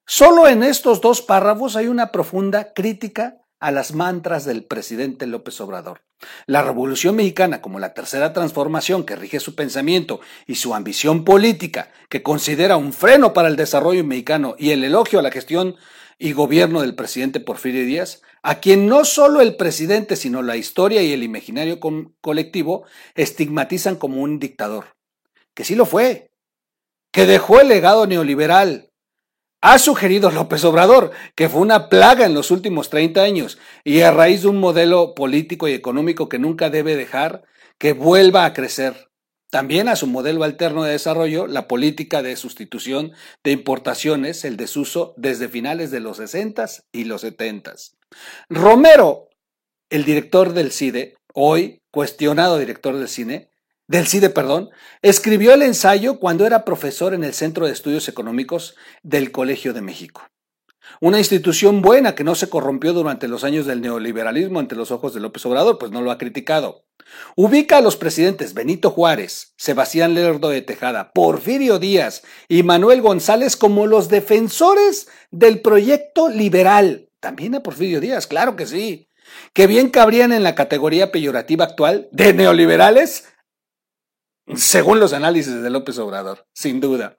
Solo 0.07 0.49
en 0.49 0.63
estos 0.63 1.01
dos 1.01 1.23
párrafos 1.23 1.77
hay 1.77 1.87
una 1.87 2.11
profunda 2.11 2.73
crítica 2.73 3.41
a 3.61 3.71
las 3.71 3.95
mantras 3.95 4.45
del 4.45 4.65
presidente 4.65 5.27
López 5.27 5.61
Obrador. 5.61 6.03
La 6.47 6.63
Revolución 6.63 7.17
Mexicana, 7.17 7.63
como 7.63 7.79
la 7.79 7.95
tercera 7.95 8.33
transformación 8.33 9.05
que 9.05 9.17
rige 9.17 9.39
su 9.39 9.55
pensamiento 9.55 10.21
y 10.47 10.57
su 10.57 10.75
ambición 10.75 11.25
política, 11.25 11.91
que 12.09 12.23
considera 12.23 12.77
un 12.77 12.93
freno 12.93 13.33
para 13.33 13.49
el 13.49 13.57
desarrollo 13.57 14.03
mexicano 14.05 14.57
y 14.59 14.71
el 14.71 14.83
elogio 14.83 15.19
a 15.19 15.23
la 15.23 15.31
gestión 15.31 15.77
y 16.23 16.33
gobierno 16.33 16.83
del 16.83 16.95
presidente 16.95 17.41
Porfirio 17.41 17.87
Díaz, 17.87 18.21
a 18.43 18.61
quien 18.61 18.87
no 18.87 19.07
solo 19.07 19.41
el 19.41 19.57
presidente, 19.57 20.17
sino 20.17 20.43
la 20.43 20.59
historia 20.59 21.03
y 21.03 21.15
el 21.15 21.23
imaginario 21.23 21.81
colectivo 22.21 22.85
estigmatizan 23.15 23.97
como 23.97 24.21
un 24.21 24.39
dictador, 24.39 24.97
que 25.55 25.65
sí 25.65 25.75
lo 25.75 25.87
fue, 25.87 26.31
que 27.11 27.25
dejó 27.25 27.61
el 27.61 27.69
legado 27.69 28.07
neoliberal, 28.07 28.91
ha 29.63 29.79
sugerido 29.79 30.31
López 30.31 30.63
Obrador, 30.65 31.11
que 31.35 31.49
fue 31.49 31.63
una 31.63 31.89
plaga 31.89 32.27
en 32.27 32.35
los 32.35 32.51
últimos 32.51 32.91
30 32.91 33.23
años 33.23 33.59
y 33.83 34.03
a 34.03 34.11
raíz 34.11 34.43
de 34.43 34.49
un 34.49 34.61
modelo 34.61 35.15
político 35.15 35.69
y 35.69 35.73
económico 35.73 36.29
que 36.29 36.39
nunca 36.39 36.69
debe 36.69 36.97
dejar 36.97 37.45
que 37.79 37.95
vuelva 37.95 38.45
a 38.45 38.53
crecer. 38.53 39.10
También 39.51 39.89
a 39.89 39.97
su 39.97 40.07
modelo 40.07 40.45
alterno 40.45 40.85
de 40.85 40.93
desarrollo, 40.93 41.49
la 41.49 41.67
política 41.67 42.23
de 42.23 42.37
sustitución 42.37 43.13
de 43.43 43.51
importaciones, 43.51 44.45
el 44.45 44.57
desuso 44.57 45.13
desde 45.17 45.49
finales 45.49 45.91
de 45.91 45.99
los 45.99 46.19
60 46.19 46.67
y 46.93 47.05
los 47.05 47.23
70. 47.23 47.75
Romero, 48.49 49.29
el 49.91 50.05
director 50.05 50.53
del 50.53 50.71
CIDE, 50.71 51.17
hoy 51.35 51.83
cuestionado 51.91 52.59
director 52.59 52.97
del 52.97 53.09
cine, 53.09 53.51
del 53.89 54.07
CIDE, 54.07 54.31
perdón, 54.31 54.71
escribió 55.03 55.53
el 55.53 55.63
ensayo 55.63 56.21
cuando 56.21 56.47
era 56.47 56.65
profesor 56.65 57.13
en 57.13 57.25
el 57.25 57.35
Centro 57.35 57.67
de 57.67 57.73
Estudios 57.73 58.09
Económicos 58.09 58.77
del 59.03 59.33
Colegio 59.33 59.73
de 59.73 59.83
México. 59.83 60.31
Una 61.01 61.19
institución 61.19 61.83
buena 61.83 62.15
que 62.15 62.25
no 62.25 62.35
se 62.35 62.49
corrompió 62.49 62.93
durante 62.93 63.29
los 63.29 63.45
años 63.45 63.67
del 63.67 63.81
neoliberalismo 63.81 64.59
ante 64.59 64.75
los 64.75 64.91
ojos 64.91 65.15
de 65.15 65.21
López 65.21 65.45
Obrador, 65.47 65.79
pues 65.79 65.93
no 65.93 66.01
lo 66.03 66.11
ha 66.11 66.19
criticado. 66.19 66.85
Ubica 67.37 67.79
a 67.79 67.81
los 67.81 67.97
presidentes 67.97 68.55
Benito 68.55 68.91
Juárez, 68.91 69.55
Sebastián 69.57 70.15
Lerdo 70.15 70.49
de 70.49 70.63
Tejada, 70.63 71.13
Porfirio 71.13 71.79
Díaz 71.79 72.23
y 72.49 72.63
Manuel 72.63 73.03
González 73.03 73.57
como 73.57 73.87
los 73.87 74.09
defensores 74.09 75.09
del 75.31 75.61
proyecto 75.61 76.29
liberal. 76.29 77.11
También 77.21 77.55
a 77.55 77.63
Porfirio 77.63 78.01
Díaz, 78.01 78.27
claro 78.27 78.57
que 78.57 78.67
sí. 78.67 79.09
Que 79.53 79.67
bien 79.67 79.91
cabrían 79.91 80.33
en 80.33 80.43
la 80.43 80.55
categoría 80.55 81.13
peyorativa 81.13 81.65
actual 81.65 82.09
de 82.13 82.33
neoliberales 82.33 83.25
según 84.57 84.99
los 84.99 85.13
análisis 85.13 85.63
de 85.63 85.71
López 85.71 85.99
Obrador, 85.99 86.47
sin 86.53 86.81
duda, 86.81 87.19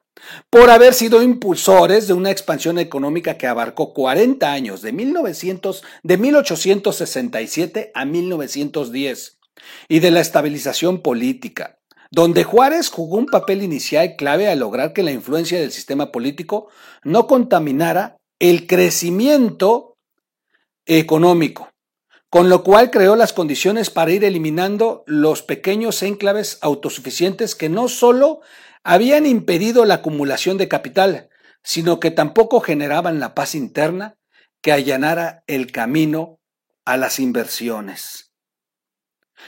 por 0.50 0.70
haber 0.70 0.94
sido 0.94 1.22
impulsores 1.22 2.08
de 2.08 2.14
una 2.14 2.32
expansión 2.32 2.78
económica 2.80 3.38
que 3.38 3.48
abarcó 3.48 3.94
40 3.94 4.52
años, 4.52 4.82
de, 4.82 4.92
1900, 4.92 5.84
de 6.04 6.18
1867 6.18 7.92
a 7.94 8.06
1910, 8.06 9.40
y 9.88 10.00
de 10.00 10.12
la 10.12 10.22
estabilización 10.22 11.02
política, 11.02 11.80
donde 12.10 12.44
Juárez 12.44 12.90
jugó 12.90 13.18
un 13.18 13.28
papel 13.28 13.64
inicial 13.64 14.16
clave 14.18 14.50
a 14.50 14.56
lograr 14.56 14.94
que 14.94 15.04
la 15.04 15.12
influencia 15.12 15.60
del 15.60 15.72
sistema 15.72 16.12
político 16.12 16.68
no 17.04 17.28
contaminara 17.28 18.18
el 18.40 18.68
crecimiento 18.68 19.98
económico 20.86 21.72
con 22.32 22.48
lo 22.48 22.64
cual 22.64 22.92
creó 22.92 23.18
las 23.18 23.34
condiciones 23.34 23.90
para 23.90 24.14
ir 24.14 24.24
eliminando 24.24 25.04
los 25.06 25.42
pequeños 25.42 26.02
enclaves 26.02 26.60
autosuficientes 26.62 27.56
que 27.56 27.68
no 27.68 27.90
solo 27.90 28.40
habían 28.84 29.26
impedido 29.26 29.86
la 29.86 29.96
acumulación 29.96 30.58
de 30.58 30.68
capital, 30.68 31.30
sino 31.64 32.00
que 32.00 32.12
tampoco 32.12 32.62
generaban 32.62 33.20
la 33.20 33.36
paz 33.36 33.56
interna 33.56 34.18
que 34.62 34.72
allanara 34.72 35.44
el 35.48 35.72
camino 35.72 36.40
a 36.86 36.98
las 36.98 37.20
inversiones. 37.20 38.32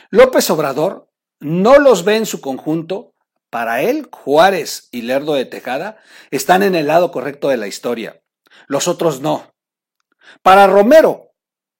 López 0.10 0.50
Obrador 0.50 1.10
no 1.40 1.78
los 1.80 2.04
ve 2.04 2.18
en 2.18 2.26
su 2.26 2.42
conjunto. 2.42 3.14
Para 3.50 3.82
él, 3.82 4.08
Juárez 4.12 4.88
y 4.92 5.04
Lerdo 5.04 5.36
de 5.36 5.46
Tejada 5.46 5.98
están 6.32 6.64
en 6.64 6.74
el 6.74 6.88
lado 6.88 7.12
correcto 7.12 7.50
de 7.50 7.58
la 7.58 7.68
historia. 7.68 8.22
Los 8.68 8.88
otros 8.88 9.22
no. 9.22 9.54
Para 10.42 10.68
Romero, 10.68 11.34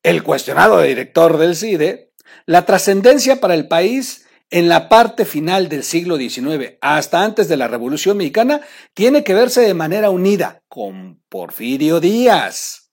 el 0.04 0.22
cuestionado 0.22 0.82
director 0.82 1.38
del 1.38 1.56
CIDE, 1.56 2.14
la 2.46 2.66
trascendencia 2.66 3.40
para 3.40 3.54
el 3.54 3.68
país 3.68 4.23
en 4.50 4.70
la 4.70 4.90
parte 4.90 5.26
final 5.26 5.70
del 5.70 5.84
siglo 5.84 6.18
XIX 6.18 6.78
hasta 6.82 7.24
antes 7.24 7.48
de 7.48 7.58
la 7.58 7.68
Revolución 7.68 8.18
Mexicana 8.18 8.62
tiene 8.94 9.24
que 9.24 9.34
verse 9.34 9.62
de 9.62 9.74
manera 9.74 10.10
unida 10.10 10.64
con 10.68 11.22
Porfirio 11.30 12.00
Díaz 12.00 12.84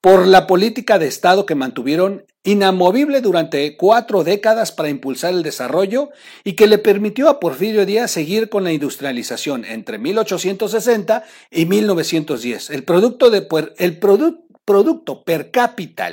por 0.00 0.26
la 0.26 0.46
política 0.46 0.98
de 0.98 1.06
Estado 1.06 1.46
que 1.46 1.54
mantuvieron 1.54 2.26
inamovible 2.44 3.20
durante 3.20 3.76
cuatro 3.76 4.24
décadas 4.24 4.72
para 4.72 4.88
impulsar 4.88 5.32
el 5.32 5.42
desarrollo 5.42 6.10
y 6.44 6.54
que 6.54 6.66
le 6.66 6.78
permitió 6.78 7.28
a 7.28 7.38
Porfirio 7.38 7.86
Díaz 7.86 8.10
seguir 8.10 8.48
con 8.48 8.64
la 8.64 8.72
industrialización 8.72 9.64
entre 9.64 9.98
1860 9.98 11.24
y 11.50 11.66
1910. 11.66 12.70
El 12.70 12.84
producto, 12.84 13.30
de, 13.30 13.46
el 13.78 13.98
producto 13.98 15.22
per 15.24 15.50
cápita 15.52 16.10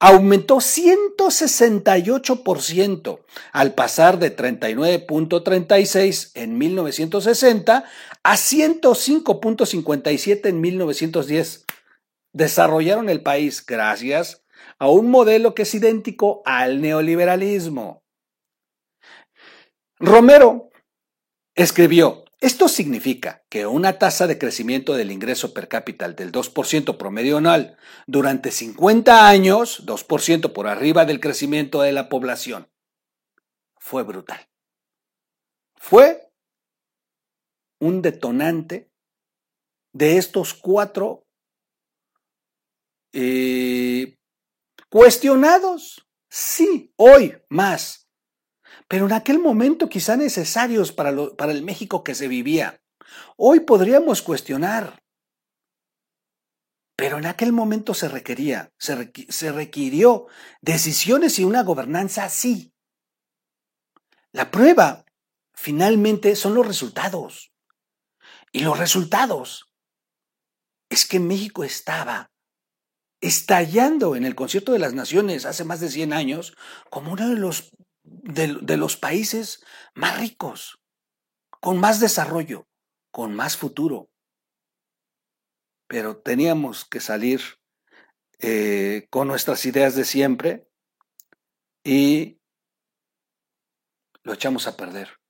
aumentó 0.00 0.56
168% 0.56 3.20
al 3.52 3.74
pasar 3.74 4.18
de 4.18 4.36
39.36 4.36 6.32
en 6.34 6.58
1960 6.58 7.84
a 8.22 8.34
105.57 8.34 10.46
en 10.46 10.60
1910. 10.60 11.64
Desarrollaron 12.32 13.08
el 13.08 13.22
país 13.22 13.64
gracias 13.64 14.44
a 14.78 14.88
un 14.88 15.10
modelo 15.10 15.54
que 15.54 15.62
es 15.62 15.74
idéntico 15.74 16.42
al 16.44 16.80
neoliberalismo. 16.80 18.04
Romero 19.98 20.70
escribió, 21.56 22.24
esto 22.40 22.68
significa 22.68 23.44
que 23.48 23.66
una 23.66 23.98
tasa 23.98 24.28
de 24.28 24.38
crecimiento 24.38 24.94
del 24.94 25.10
ingreso 25.10 25.52
per 25.52 25.66
cápita 25.66 26.08
del 26.08 26.30
2% 26.30 26.96
promedio 26.96 27.38
anual 27.38 27.76
durante 28.06 28.52
50 28.52 29.28
años, 29.28 29.84
2% 29.84 30.52
por 30.52 30.68
arriba 30.68 31.04
del 31.04 31.18
crecimiento 31.18 31.82
de 31.82 31.92
la 31.92 32.08
población, 32.08 32.70
fue 33.76 34.04
brutal. 34.04 34.48
Fue 35.74 36.30
un 37.80 38.02
detonante 38.02 38.90
de 39.92 40.16
estos 40.18 40.54
cuatro 40.54 41.26
eh, 43.12 44.16
cuestionados, 44.88 46.06
sí, 46.28 46.92
hoy 46.96 47.36
más, 47.48 48.07
pero 48.88 49.06
en 49.06 49.12
aquel 49.12 49.38
momento 49.38 49.88
quizá 49.88 50.16
necesarios 50.16 50.92
para, 50.92 51.14
para 51.36 51.52
el 51.52 51.62
México 51.62 52.02
que 52.02 52.14
se 52.14 52.26
vivía. 52.26 52.80
Hoy 53.36 53.60
podríamos 53.60 54.22
cuestionar, 54.22 54.98
pero 56.96 57.18
en 57.18 57.26
aquel 57.26 57.52
momento 57.52 57.92
se 57.94 58.08
requería, 58.08 58.72
se, 58.78 59.12
se 59.28 59.52
requirió 59.52 60.26
decisiones 60.62 61.38
y 61.38 61.44
una 61.44 61.62
gobernanza 61.62 62.24
así. 62.24 62.72
La 64.32 64.50
prueba, 64.50 65.04
finalmente, 65.54 66.34
son 66.34 66.54
los 66.54 66.66
resultados. 66.66 67.52
Y 68.52 68.60
los 68.60 68.78
resultados 68.78 69.66
es 70.88 71.06
que 71.06 71.20
México 71.20 71.62
estaba 71.62 72.30
estallando 73.20 74.16
en 74.16 74.24
el 74.24 74.34
concierto 74.34 74.72
de 74.72 74.78
las 74.78 74.94
naciones 74.94 75.44
hace 75.44 75.64
más 75.64 75.80
de 75.80 75.90
100 75.90 76.12
años 76.12 76.56
como 76.88 77.12
uno 77.12 77.28
de 77.28 77.36
los 77.36 77.70
de, 78.10 78.76
los 78.76 78.96
países 78.96 79.64
más 79.94 80.18
ricos, 80.18 80.80
con 81.60 81.78
más 81.78 82.00
desarrollo, 82.00 82.68
con 83.10 83.34
más 83.34 83.56
futuro. 83.56 84.10
Pero 85.86 86.18
teníamos 86.18 86.84
que 86.84 87.00
salir 87.00 87.40
eh, 88.38 89.06
con 89.10 89.28
nuestras 89.28 89.64
ideas 89.66 89.94
de 89.94 90.04
siempre 90.04 90.68
y 91.82 92.40
lo 94.22 94.34
echamos 94.34 94.66
a 94.66 94.76
perder, 94.76 95.20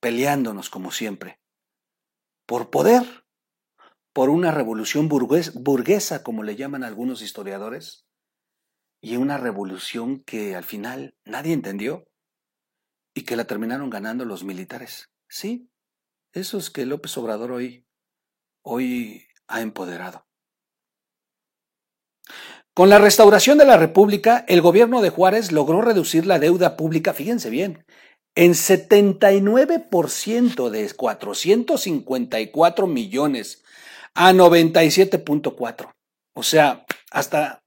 peleándonos 0.00 0.68
como 0.68 0.90
siempre, 0.90 1.40
por 2.46 2.70
poder, 2.70 3.24
por 4.12 4.30
una 4.30 4.50
revolución 4.50 5.08
burguesa, 5.08 6.22
como 6.22 6.42
le 6.42 6.56
llaman 6.56 6.84
algunos 6.84 7.22
historiadores, 7.22 8.06
y 9.04 9.16
una 9.18 9.36
revolución 9.36 10.20
que 10.20 10.56
al 10.56 10.64
final 10.64 11.14
nadie 11.26 11.52
entendió 11.52 12.08
y 13.12 13.24
que 13.24 13.36
la 13.36 13.44
terminaron 13.44 13.90
ganando 13.90 14.24
los 14.24 14.44
militares. 14.44 15.10
Sí, 15.28 15.68
esos 16.32 16.70
que 16.70 16.86
López 16.86 17.18
Obrador 17.18 17.52
hoy, 17.52 17.84
hoy 18.62 19.26
ha 19.46 19.60
empoderado. 19.60 20.26
Con 22.72 22.88
la 22.88 22.96
restauración 22.98 23.58
de 23.58 23.66
la 23.66 23.76
República, 23.76 24.46
el 24.48 24.62
gobierno 24.62 25.02
de 25.02 25.10
Juárez 25.10 25.52
logró 25.52 25.82
reducir 25.82 26.24
la 26.24 26.38
deuda 26.38 26.78
pública, 26.78 27.12
fíjense 27.12 27.50
bien, 27.50 27.84
en 28.34 28.52
79% 28.52 30.70
de 30.70 30.90
454 30.90 32.86
millones 32.86 33.62
a 34.14 34.32
97.4. 34.32 35.92
O 36.32 36.42
sea, 36.42 36.86
hasta 37.10 37.63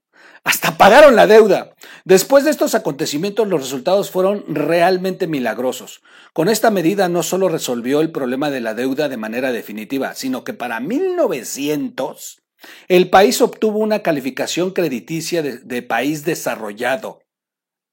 hasta 0.48 0.78
pagaron 0.78 1.14
la 1.14 1.26
deuda. 1.26 1.74
Después 2.06 2.42
de 2.42 2.50
estos 2.50 2.74
acontecimientos, 2.74 3.46
los 3.48 3.60
resultados 3.60 4.10
fueron 4.10 4.46
realmente 4.48 5.26
milagrosos. 5.26 6.00
Con 6.32 6.48
esta 6.48 6.70
medida 6.70 7.10
no 7.10 7.22
solo 7.22 7.50
resolvió 7.50 8.00
el 8.00 8.12
problema 8.12 8.48
de 8.48 8.62
la 8.62 8.72
deuda 8.72 9.10
de 9.10 9.18
manera 9.18 9.52
definitiva, 9.52 10.14
sino 10.14 10.44
que 10.44 10.54
para 10.54 10.80
1900 10.80 12.40
el 12.88 13.10
país 13.10 13.42
obtuvo 13.42 13.80
una 13.80 13.98
calificación 13.98 14.70
crediticia 14.70 15.42
de, 15.42 15.58
de 15.58 15.82
país 15.82 16.24
desarrollado. 16.24 17.20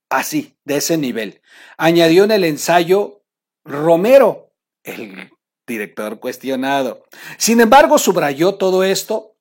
Así, 0.08 0.56
de 0.64 0.78
ese 0.78 0.96
nivel. 0.96 1.42
Añadió 1.76 2.24
en 2.24 2.30
el 2.30 2.44
ensayo 2.44 3.22
Romero, 3.66 4.54
el 4.82 5.30
director 5.66 6.20
cuestionado. 6.20 7.04
Sin 7.36 7.60
embargo, 7.60 7.98
subrayó 7.98 8.54
todo 8.54 8.82
esto, 8.82 9.36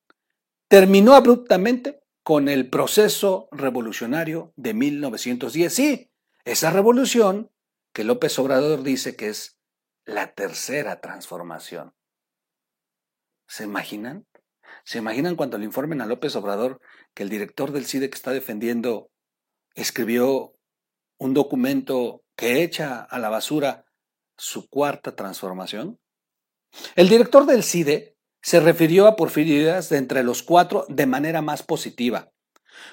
terminó 0.68 1.16
abruptamente 1.16 2.02
con 2.26 2.50
el 2.50 2.72
proceso 2.72 3.48
revolucionario 3.52 4.52
de 4.56 4.74
1910. 4.74 5.72
Sí, 5.72 6.12
esa 6.44 6.72
revolución 6.72 7.52
que 7.94 8.04
López 8.04 8.40
Obrador 8.40 8.82
dice 8.82 9.16
que 9.16 9.30
es 9.30 9.60
la 10.06 10.34
tercera 10.34 11.02
transformación. 11.02 11.94
¿Se 13.48 13.66
imaginan? 13.66 14.26
¿Se 14.86 14.98
imaginan 14.98 15.36
cuando 15.36 15.60
le 15.60 15.66
informen 15.66 16.02
a 16.02 16.08
López 16.08 16.36
Obrador 16.36 16.82
que 17.14 17.22
el 17.22 17.30
director 17.30 17.72
del 17.72 17.86
CIDE 17.86 18.10
que 18.10 18.16
está 18.16 18.32
defendiendo 18.32 19.12
escribió 19.76 20.56
un 21.20 21.36
documento 21.36 22.24
que 22.36 22.64
echa 22.64 23.04
a 23.04 23.20
la 23.20 23.30
basura 23.30 23.86
su 24.36 24.68
cuarta 24.68 25.16
transformación? 25.16 26.00
El 26.96 27.08
director 27.08 27.46
del 27.46 27.62
CIDE 27.62 28.15
se 28.46 28.60
refirió 28.60 29.08
a 29.08 29.16
Porfirio 29.16 29.58
Díaz 29.58 29.90
de 29.90 29.98
entre 29.98 30.22
los 30.22 30.44
cuatro 30.44 30.86
de 30.88 31.08
manera 31.08 31.42
más 31.42 31.64
positiva. 31.64 32.32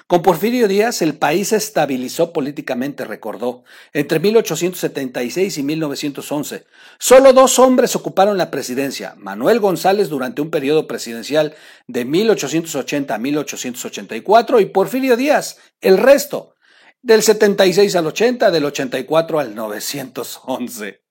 Con 0.07 0.23
Porfirio 0.23 0.67
Díaz 0.67 1.03
el 1.03 1.19
país 1.19 1.49
se 1.49 1.57
estabilizó 1.57 2.33
políticamente, 2.33 3.05
recordó, 3.05 3.63
entre 3.93 4.19
1876 4.19 5.59
y 5.59 5.61
1911. 5.61 6.65
Solo 6.97 7.33
dos 7.33 7.59
hombres 7.59 7.95
ocuparon 7.95 8.39
la 8.39 8.49
presidencia, 8.49 9.13
Manuel 9.15 9.59
González 9.59 10.09
durante 10.09 10.41
un 10.41 10.49
periodo 10.49 10.87
presidencial 10.87 11.53
de 11.85 12.03
1880 12.03 13.13
a 13.13 13.19
1884 13.19 14.59
y 14.59 14.65
Porfirio 14.65 15.15
Díaz, 15.15 15.59
el 15.81 15.99
resto, 15.99 16.55
del 17.03 17.21
76 17.21 17.95
al 17.95 18.07
80, 18.07 18.49
del 18.49 18.65
84 18.65 19.39
al 19.39 19.53
911. 19.53 21.03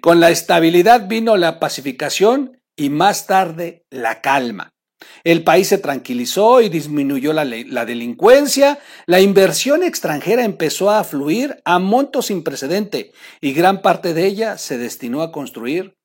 Con 0.00 0.20
la 0.20 0.30
estabilidad 0.30 1.06
vino 1.06 1.36
la 1.36 1.60
pacificación 1.60 2.57
y 2.78 2.88
más 2.88 3.26
tarde 3.26 3.84
la 3.90 4.22
calma. 4.22 4.72
El 5.24 5.44
país 5.44 5.68
se 5.68 5.78
tranquilizó 5.78 6.60
y 6.60 6.68
disminuyó 6.68 7.32
la, 7.32 7.44
delincuencia, 7.44 8.78
la 9.06 9.20
inversión 9.20 9.82
extranjera 9.82 10.44
empezó 10.44 10.90
a 10.90 11.04
fluir 11.04 11.60
a 11.64 11.78
montos 11.78 12.26
sin 12.26 12.42
precedente 12.42 13.12
y 13.40 13.52
gran 13.52 13.82
parte 13.82 14.14
de 14.14 14.26
ella 14.26 14.58
se 14.58 14.78
destinó 14.78 15.22
a 15.22 15.30
construir 15.30 15.96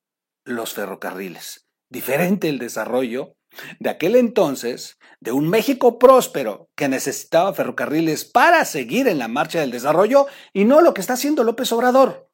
los 0.46 0.74
ferrocarriles. 0.74 1.68
Diferente 1.90 2.50
el 2.50 2.60
desarrollo 2.60 3.36
de 3.80 3.90
aquel 3.92 4.16
entonces 4.16 4.98
de 5.20 5.32
un 5.32 5.48
México 5.48 6.00
próspero 6.00 6.70
que 6.76 6.90
necesitaba 6.90 7.54
ferrocarriles 7.54 8.26
para 8.26 8.66
seguir 8.66 9.08
en 9.08 9.20
la 9.20 9.28
marcha 9.28 9.60
del 9.60 9.72
desarrollo 9.72 10.26
y 10.54 10.66
no 10.66 10.82
lo 10.82 10.94
que 10.94 11.02
está 11.02 11.14
haciendo 11.14 11.44
López 11.44 11.72
Obrador. 11.72 12.30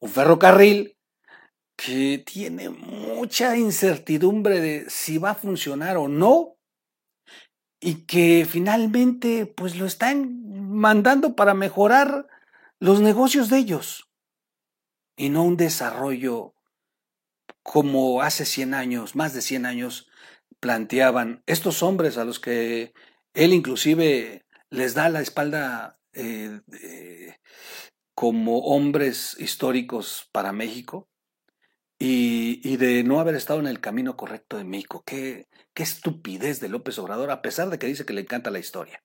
Un 0.00 0.10
ferrocarril 0.10 0.97
que 1.78 2.18
tiene 2.18 2.70
mucha 2.70 3.56
incertidumbre 3.56 4.60
de 4.60 4.90
si 4.90 5.16
va 5.16 5.30
a 5.30 5.34
funcionar 5.36 5.96
o 5.96 6.08
no 6.08 6.56
y 7.80 8.04
que 8.04 8.44
finalmente 8.50 9.46
pues 9.46 9.76
lo 9.76 9.86
están 9.86 10.42
mandando 10.72 11.36
para 11.36 11.54
mejorar 11.54 12.26
los 12.80 13.00
negocios 13.00 13.48
de 13.48 13.58
ellos 13.58 14.10
y 15.16 15.28
no 15.28 15.44
un 15.44 15.56
desarrollo 15.56 16.52
como 17.62 18.22
hace 18.22 18.44
100 18.44 18.74
años, 18.74 19.14
más 19.14 19.32
de 19.32 19.40
100 19.40 19.64
años, 19.64 20.10
planteaban 20.58 21.44
estos 21.46 21.84
hombres 21.84 22.18
a 22.18 22.24
los 22.24 22.40
que 22.40 22.92
él 23.34 23.52
inclusive 23.52 24.44
les 24.70 24.94
da 24.94 25.10
la 25.10 25.20
espalda 25.20 26.00
eh, 26.12 26.60
como 28.16 28.58
hombres 28.62 29.36
históricos 29.38 30.28
para 30.32 30.50
México 30.52 31.08
y, 31.98 32.76
de 32.76 33.02
no 33.02 33.20
haber 33.20 33.34
estado 33.34 33.60
en 33.60 33.66
el 33.66 33.80
camino 33.80 34.16
correcto 34.16 34.56
de 34.56 34.64
México. 34.64 35.02
Qué, 35.04 35.48
qué 35.74 35.82
estupidez 35.82 36.60
de 36.60 36.68
López 36.68 36.98
Obrador, 36.98 37.30
a 37.30 37.42
pesar 37.42 37.70
de 37.70 37.78
que 37.78 37.86
dice 37.86 38.04
que 38.04 38.12
le 38.12 38.20
encanta 38.20 38.50
la 38.50 38.60
historia. 38.60 39.02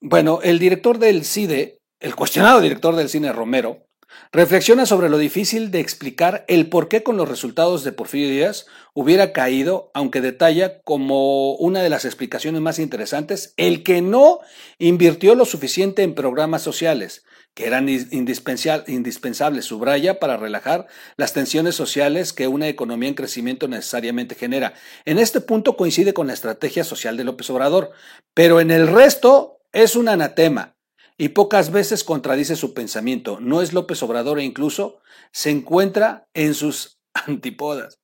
Bueno, 0.00 0.40
el 0.42 0.58
director 0.58 0.98
del 0.98 1.24
CIDE, 1.24 1.80
el 2.00 2.14
cuestionado 2.14 2.60
director 2.60 2.94
del 2.94 3.08
cine 3.08 3.32
Romero, 3.32 3.88
reflexiona 4.32 4.86
sobre 4.86 5.08
lo 5.08 5.18
difícil 5.18 5.70
de 5.70 5.80
explicar 5.80 6.44
el 6.48 6.68
por 6.68 6.88
qué 6.88 7.02
con 7.02 7.16
los 7.16 7.28
resultados 7.28 7.84
de 7.84 7.92
Porfirio 7.92 8.28
Díaz 8.28 8.66
hubiera 8.94 9.32
caído, 9.32 9.90
aunque 9.94 10.20
detalla 10.20 10.80
como 10.82 11.54
una 11.56 11.82
de 11.82 11.90
las 11.90 12.04
explicaciones 12.04 12.60
más 12.60 12.78
interesantes 12.78 13.54
el 13.56 13.82
que 13.82 14.00
no 14.02 14.40
invirtió 14.78 15.34
lo 15.34 15.44
suficiente 15.44 16.02
en 16.02 16.14
programas 16.14 16.62
sociales, 16.62 17.24
que 17.54 17.66
eran 17.66 17.88
indispensables, 17.88 19.64
subraya, 19.64 20.20
para 20.20 20.36
relajar 20.36 20.86
las 21.16 21.32
tensiones 21.32 21.74
sociales 21.74 22.32
que 22.32 22.46
una 22.46 22.68
economía 22.68 23.08
en 23.08 23.14
crecimiento 23.14 23.66
necesariamente 23.66 24.34
genera. 24.34 24.74
En 25.04 25.18
este 25.18 25.40
punto 25.40 25.76
coincide 25.76 26.14
con 26.14 26.28
la 26.28 26.34
estrategia 26.34 26.84
social 26.84 27.16
de 27.16 27.24
López 27.24 27.50
Obrador, 27.50 27.90
pero 28.32 28.60
en 28.60 28.70
el 28.70 28.86
resto 28.86 29.60
es 29.72 29.96
un 29.96 30.08
anatema 30.08 30.76
y 31.18 31.30
pocas 31.30 31.72
veces 31.72 32.04
contradice 32.04 32.54
su 32.54 32.74
pensamiento. 32.74 33.38
No 33.40 33.60
es 33.60 33.72
López 33.72 34.02
Obrador 34.04 34.38
e 34.38 34.44
incluso 34.44 35.00
se 35.32 35.50
encuentra 35.50 36.28
en 36.34 36.54
sus 36.54 37.00
antipodas. 37.12 37.98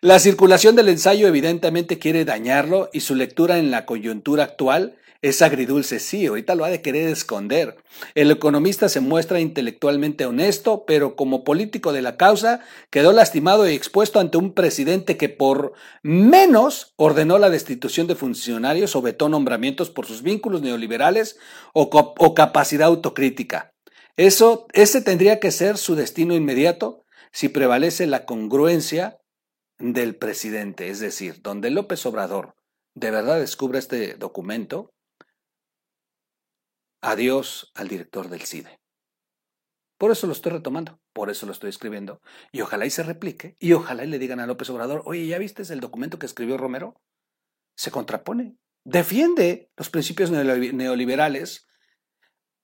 La 0.00 0.18
circulación 0.18 0.74
del 0.74 0.88
ensayo 0.88 1.28
evidentemente 1.28 1.98
quiere 1.98 2.24
dañarlo 2.24 2.88
y 2.94 3.00
su 3.00 3.14
lectura 3.14 3.58
en 3.58 3.70
la 3.70 3.84
coyuntura 3.84 4.44
actual 4.44 4.96
es 5.22 5.42
agridulce, 5.42 6.00
sí, 6.00 6.26
ahorita 6.26 6.54
lo 6.54 6.64
ha 6.64 6.70
de 6.70 6.80
querer 6.80 7.08
esconder. 7.08 7.76
El 8.14 8.30
economista 8.30 8.88
se 8.88 9.00
muestra 9.00 9.40
intelectualmente 9.40 10.24
honesto, 10.24 10.84
pero 10.86 11.14
como 11.14 11.44
político 11.44 11.92
de 11.92 12.00
la 12.00 12.16
causa 12.16 12.60
quedó 12.88 13.12
lastimado 13.12 13.68
y 13.68 13.74
expuesto 13.74 14.18
ante 14.18 14.38
un 14.38 14.54
presidente 14.54 15.18
que 15.18 15.28
por 15.28 15.74
menos 16.02 16.94
ordenó 16.96 17.38
la 17.38 17.50
destitución 17.50 18.06
de 18.06 18.14
funcionarios 18.14 18.96
o 18.96 19.02
vetó 19.02 19.28
nombramientos 19.28 19.90
por 19.90 20.06
sus 20.06 20.22
vínculos 20.22 20.62
neoliberales 20.62 21.38
o, 21.74 22.34
capacidad 22.34 22.88
autocrítica. 22.88 23.74
Eso, 24.16 24.66
ese 24.72 25.02
tendría 25.02 25.38
que 25.38 25.50
ser 25.50 25.76
su 25.76 25.96
destino 25.96 26.34
inmediato 26.34 27.04
si 27.30 27.48
prevalece 27.50 28.06
la 28.06 28.24
congruencia 28.24 29.18
del 29.78 30.16
presidente, 30.16 30.88
es 30.88 31.00
decir, 31.00 31.42
donde 31.42 31.70
López 31.70 32.04
Obrador 32.06 32.54
de 32.94 33.10
verdad 33.10 33.38
descubra 33.38 33.78
este 33.78 34.14
documento, 34.14 34.90
adiós 37.00 37.70
al 37.74 37.88
director 37.88 38.28
del 38.28 38.42
CIDE. 38.42 38.80
Por 39.98 40.10
eso 40.10 40.26
lo 40.26 40.32
estoy 40.32 40.52
retomando, 40.52 40.98
por 41.12 41.28
eso 41.28 41.44
lo 41.44 41.52
estoy 41.52 41.68
escribiendo. 41.68 42.22
Y 42.52 42.62
ojalá 42.62 42.86
y 42.86 42.90
se 42.90 43.02
replique, 43.02 43.56
y 43.58 43.74
ojalá 43.74 44.04
y 44.04 44.06
le 44.06 44.18
digan 44.18 44.40
a 44.40 44.46
López 44.46 44.70
Obrador, 44.70 45.02
oye, 45.04 45.26
¿ya 45.26 45.38
viste 45.38 45.62
el 45.70 45.80
documento 45.80 46.18
que 46.18 46.26
escribió 46.26 46.56
Romero? 46.56 47.00
Se 47.76 47.90
contrapone, 47.90 48.56
defiende 48.82 49.70
los 49.76 49.90
principios 49.90 50.30
neoliberales, 50.30 51.66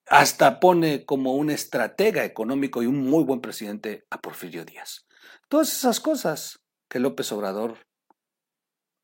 hasta 0.07 0.61
pone 0.61 1.05
como 1.05 1.35
un 1.35 1.51
estratega 1.51 2.25
económico 2.25 2.83
y 2.83 2.87
un 2.87 3.01
muy 3.01 3.25
buen 3.25 3.41
presidente 3.41 4.07
a 4.09 4.21
Porfirio 4.21 4.65
Díaz. 4.65 5.07
Todas 5.49 5.71
esas 5.73 6.01
cosas 6.01 6.63
que 6.89 7.01
López 7.01 7.31
Obrador 7.33 7.79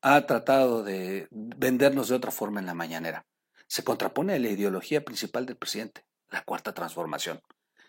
ha 0.01 0.25
tratado 0.25 0.83
de 0.83 1.27
vendernos 1.29 2.07
de 2.07 2.15
otra 2.15 2.31
forma 2.31 2.59
en 2.59 2.65
la 2.65 2.73
mañanera 2.73 3.27
se 3.73 3.83
contrapone 3.83 4.35
a 4.35 4.39
la 4.39 4.49
ideología 4.49 5.03
principal 5.03 5.47
del 5.47 5.57
presidente, 5.57 6.05
la 6.29 6.43
cuarta 6.43 6.75
transformación. 6.75 7.41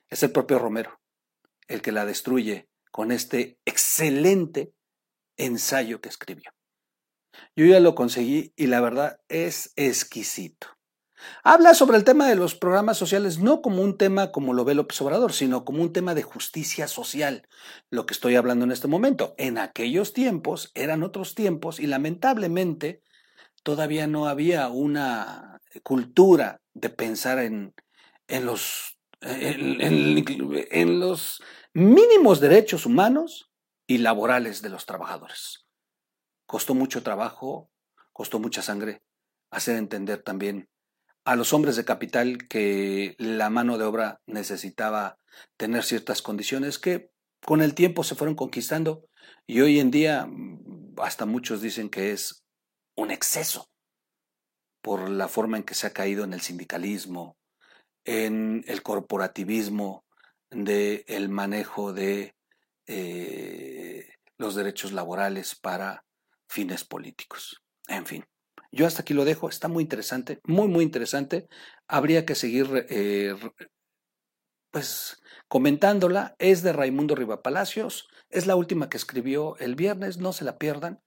Es 0.08 0.22
el 0.22 0.32
propio 0.32 0.58
Romero 0.58 0.98
el 1.68 1.82
que 1.82 1.92
la 1.92 2.06
destruye 2.06 2.70
con 2.90 3.12
este 3.12 3.58
excelente 3.66 4.72
ensayo 5.36 6.00
que 6.00 6.08
escribió. 6.08 6.52
Yo 7.54 7.66
ya 7.66 7.80
lo 7.80 7.94
conseguí 7.94 8.54
y 8.56 8.68
la 8.68 8.80
verdad 8.80 9.20
es 9.28 9.74
exquisito. 9.76 10.68
Habla 11.42 11.74
sobre 11.74 11.98
el 11.98 12.04
tema 12.04 12.28
de 12.28 12.36
los 12.36 12.54
programas 12.54 12.96
sociales 12.96 13.38
no 13.38 13.60
como 13.60 13.82
un 13.82 13.98
tema 13.98 14.32
como 14.32 14.54
lo 14.54 14.64
ve 14.64 14.74
López 14.74 14.98
Obrador, 15.02 15.34
sino 15.34 15.66
como 15.66 15.82
un 15.82 15.92
tema 15.92 16.14
de 16.14 16.22
justicia 16.22 16.88
social, 16.88 17.46
lo 17.90 18.06
que 18.06 18.14
estoy 18.14 18.36
hablando 18.36 18.64
en 18.64 18.72
este 18.72 18.88
momento. 18.88 19.34
En 19.36 19.58
aquellos 19.58 20.14
tiempos 20.14 20.72
eran 20.74 21.02
otros 21.02 21.34
tiempos 21.34 21.78
y 21.78 21.86
lamentablemente 21.86 23.02
todavía 23.64 24.06
no 24.06 24.28
había 24.28 24.68
una 24.68 25.60
cultura 25.82 26.60
de 26.74 26.90
pensar 26.90 27.40
en, 27.40 27.74
en 28.28 28.46
los, 28.46 28.98
en, 29.20 31.00
los 31.00 31.42
mínimos 31.72 32.40
derechos 32.40 32.86
humanos 32.86 33.50
y 33.86 33.98
laborales 33.98 34.62
de 34.62 34.68
los 34.68 34.86
trabajadores. 34.86 35.66
Costó 36.46 36.74
mucho 36.74 37.02
trabajo, 37.02 37.70
costó 38.12 38.38
mucha 38.38 38.62
sangre 38.62 39.02
hacer 39.50 39.76
entender 39.76 40.22
también 40.22 40.68
a 41.24 41.34
los 41.34 41.52
hombres 41.54 41.76
de 41.76 41.86
capital 41.86 42.46
que 42.48 43.14
la 43.18 43.48
mano 43.48 43.78
de 43.78 43.84
obra 43.84 44.20
necesitaba 44.26 45.18
tener 45.56 45.84
ciertas 45.84 46.20
condiciones 46.20 46.78
que 46.78 47.10
con 47.40 47.62
el 47.62 47.74
tiempo 47.74 48.04
se 48.04 48.14
fueron 48.14 48.36
conquistando 48.36 49.08
y 49.46 49.62
hoy 49.62 49.80
en 49.80 49.90
día 49.90 50.28
hasta 50.98 51.24
muchos 51.24 51.62
dicen 51.62 51.88
que 51.88 52.12
es 52.12 52.43
un 52.96 53.10
exceso 53.10 53.68
por 54.82 55.08
la 55.08 55.28
forma 55.28 55.56
en 55.56 55.62
que 55.62 55.74
se 55.74 55.86
ha 55.86 55.92
caído 55.92 56.24
en 56.24 56.32
el 56.32 56.40
sindicalismo, 56.40 57.36
en 58.04 58.64
el 58.66 58.82
corporativismo 58.82 60.04
del 60.50 61.04
el 61.06 61.28
manejo 61.28 61.92
de 61.92 62.34
eh, 62.86 64.06
los 64.36 64.54
derechos 64.54 64.92
laborales 64.92 65.54
para 65.54 66.04
fines 66.48 66.84
políticos. 66.84 67.62
En 67.88 68.06
fin, 68.06 68.24
yo 68.70 68.86
hasta 68.86 69.02
aquí 69.02 69.14
lo 69.14 69.24
dejo, 69.24 69.48
está 69.48 69.68
muy 69.68 69.82
interesante, 69.82 70.40
muy, 70.44 70.68
muy 70.68 70.84
interesante. 70.84 71.48
Habría 71.88 72.26
que 72.26 72.34
seguir 72.34 72.86
eh, 72.90 73.34
pues 74.70 75.22
comentándola. 75.48 76.34
Es 76.38 76.62
de 76.62 76.72
Raimundo 76.72 77.14
Rivapalacios, 77.14 78.08
es 78.30 78.46
la 78.46 78.56
última 78.56 78.88
que 78.88 78.96
escribió 78.96 79.56
el 79.58 79.76
viernes, 79.76 80.18
no 80.18 80.32
se 80.32 80.44
la 80.44 80.58
pierdan. 80.58 81.00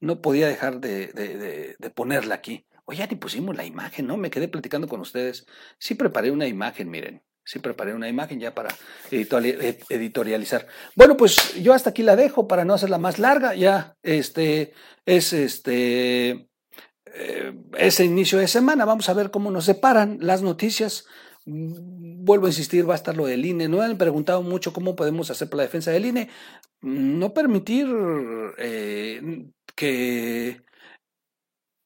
No 0.00 0.20
podía 0.22 0.46
dejar 0.48 0.80
de 0.80 1.76
ponerla 1.94 2.36
aquí. 2.36 2.66
Oye, 2.90 3.00
ya 3.00 3.06
ni 3.06 3.16
pusimos 3.16 3.54
la 3.54 3.66
imagen, 3.66 4.06
¿no? 4.06 4.16
Me 4.16 4.30
quedé 4.30 4.48
platicando 4.48 4.88
con 4.88 5.00
ustedes. 5.00 5.44
Sí 5.78 5.94
preparé 5.94 6.30
una 6.30 6.46
imagen, 6.46 6.88
miren. 6.88 7.22
Sí 7.44 7.58
preparé 7.58 7.92
una 7.92 8.08
imagen 8.08 8.40
ya 8.40 8.54
para 8.54 8.74
editorializar. 9.10 10.66
Bueno, 10.96 11.14
pues 11.18 11.54
yo 11.62 11.74
hasta 11.74 11.90
aquí 11.90 12.02
la 12.02 12.16
dejo 12.16 12.48
para 12.48 12.64
no 12.64 12.72
hacerla 12.72 12.96
más 12.96 13.18
larga. 13.18 13.54
Ya 13.54 13.94
este 14.02 14.72
es 15.04 15.34
este 15.34 16.48
eh, 17.04 17.54
ese 17.76 18.06
inicio 18.06 18.38
de 18.38 18.48
semana. 18.48 18.86
Vamos 18.86 19.10
a 19.10 19.14
ver 19.14 19.30
cómo 19.30 19.50
nos 19.50 19.66
separan 19.66 20.16
las 20.22 20.40
noticias. 20.40 21.04
Vuelvo 21.44 22.46
a 22.46 22.50
insistir, 22.50 22.88
va 22.88 22.94
a 22.94 22.96
estar 22.96 23.18
lo 23.18 23.26
del 23.26 23.44
INE. 23.44 23.68
No 23.68 23.82
han 23.82 23.98
preguntado 23.98 24.40
mucho 24.40 24.72
cómo 24.72 24.96
podemos 24.96 25.30
hacer 25.30 25.50
para 25.50 25.58
la 25.58 25.64
defensa 25.64 25.90
del 25.90 26.06
INE. 26.06 26.30
No 26.80 27.34
permitir 27.34 27.86
eh, 28.56 29.50
que 29.78 30.62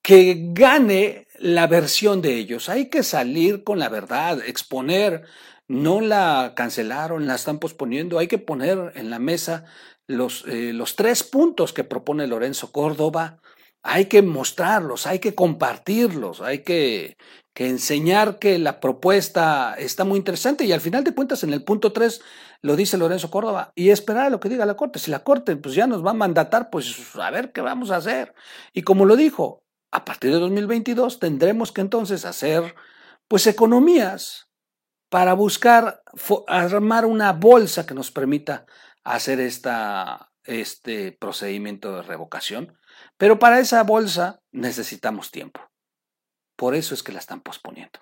que 0.03 0.49
gane 0.53 1.29
la 1.39 1.67
versión 1.67 2.21
de 2.23 2.35
ellos. 2.37 2.69
Hay 2.69 2.91
que 2.91 3.03
salir 3.03 3.65
con 3.65 3.79
la 3.79 3.89
verdad, 3.89 4.41
exponer. 4.45 5.23
No 5.69 6.01
la 6.01 6.53
cancelaron, 6.57 7.27
la 7.27 7.37
están 7.37 7.59
posponiendo. 7.59 8.19
Hay 8.19 8.27
que 8.27 8.39
poner 8.39 8.93
en 8.97 9.11
la 9.11 9.19
mesa 9.21 9.65
los, 10.09 10.45
eh, 10.49 10.73
los 10.73 10.97
tres 10.97 11.23
puntos 11.23 11.73
que 11.73 11.85
propone 11.85 12.27
Lorenzo 12.27 12.73
Córdoba. 12.73 13.41
Hay 13.85 14.07
que 14.07 14.23
mostrarlos, 14.23 15.07
hay 15.07 15.19
que 15.19 15.35
compartirlos, 15.35 16.41
hay 16.41 16.63
que, 16.63 17.17
que 17.55 17.69
enseñar 17.69 18.39
que 18.39 18.59
la 18.59 18.81
propuesta 18.81 19.75
está 19.79 20.05
muy 20.05 20.19
interesante 20.19 20.65
y 20.65 20.73
al 20.73 20.81
final 20.81 21.05
de 21.05 21.15
cuentas 21.15 21.43
en 21.45 21.53
el 21.53 21.65
punto 21.65 21.93
tres 21.93 22.23
lo 22.63 22.77
dice 22.77 22.97
Lorenzo 22.97 23.31
Córdoba 23.31 23.73
y 23.75 23.91
esperar 23.91 24.27
a 24.27 24.31
lo 24.31 24.41
que 24.41 24.49
diga 24.49 24.65
la 24.65 24.77
Corte. 24.77 24.99
Si 24.99 25.11
la 25.11 25.25
Corte 25.25 25.57
pues 25.57 25.75
ya 25.75 25.87
nos 25.87 26.05
va 26.05 26.11
a 26.11 26.15
mandatar, 26.15 26.71
pues 26.71 26.97
a 27.17 27.31
ver 27.31 27.53
qué 27.53 27.61
vamos 27.61 27.91
a 27.91 27.97
hacer. 27.97 28.35
Y 28.73 28.83
como 28.83 29.05
lo 29.05 29.17
dijo, 29.17 29.65
a 29.91 30.05
partir 30.05 30.33
de 30.33 30.39
2022 30.39 31.19
tendremos 31.19 31.73
que 31.73 31.83
entonces 31.83 32.25
hacer 32.25 32.75
pues 33.29 33.47
economías 33.47 34.49
para 35.11 35.35
buscar 35.35 36.03
armar 36.47 37.05
una 37.05 37.33
bolsa 37.33 37.85
que 37.85 37.95
nos 37.95 38.11
permita 38.11 38.65
hacer 39.05 39.41
esta, 39.41 40.33
este 40.45 41.13
procedimiento 41.13 41.97
de 41.97 42.03
revocación. 42.03 42.79
Pero 43.19 43.39
para 43.39 43.61
esa 43.61 43.83
bolsa 43.83 44.41
necesitamos 44.53 45.31
tiempo. 45.31 45.72
Por 46.63 46.77
eso 46.77 46.95
es 46.95 47.03
que 47.03 47.11
la 47.11 47.19
están 47.19 47.41
posponiendo. 47.41 47.99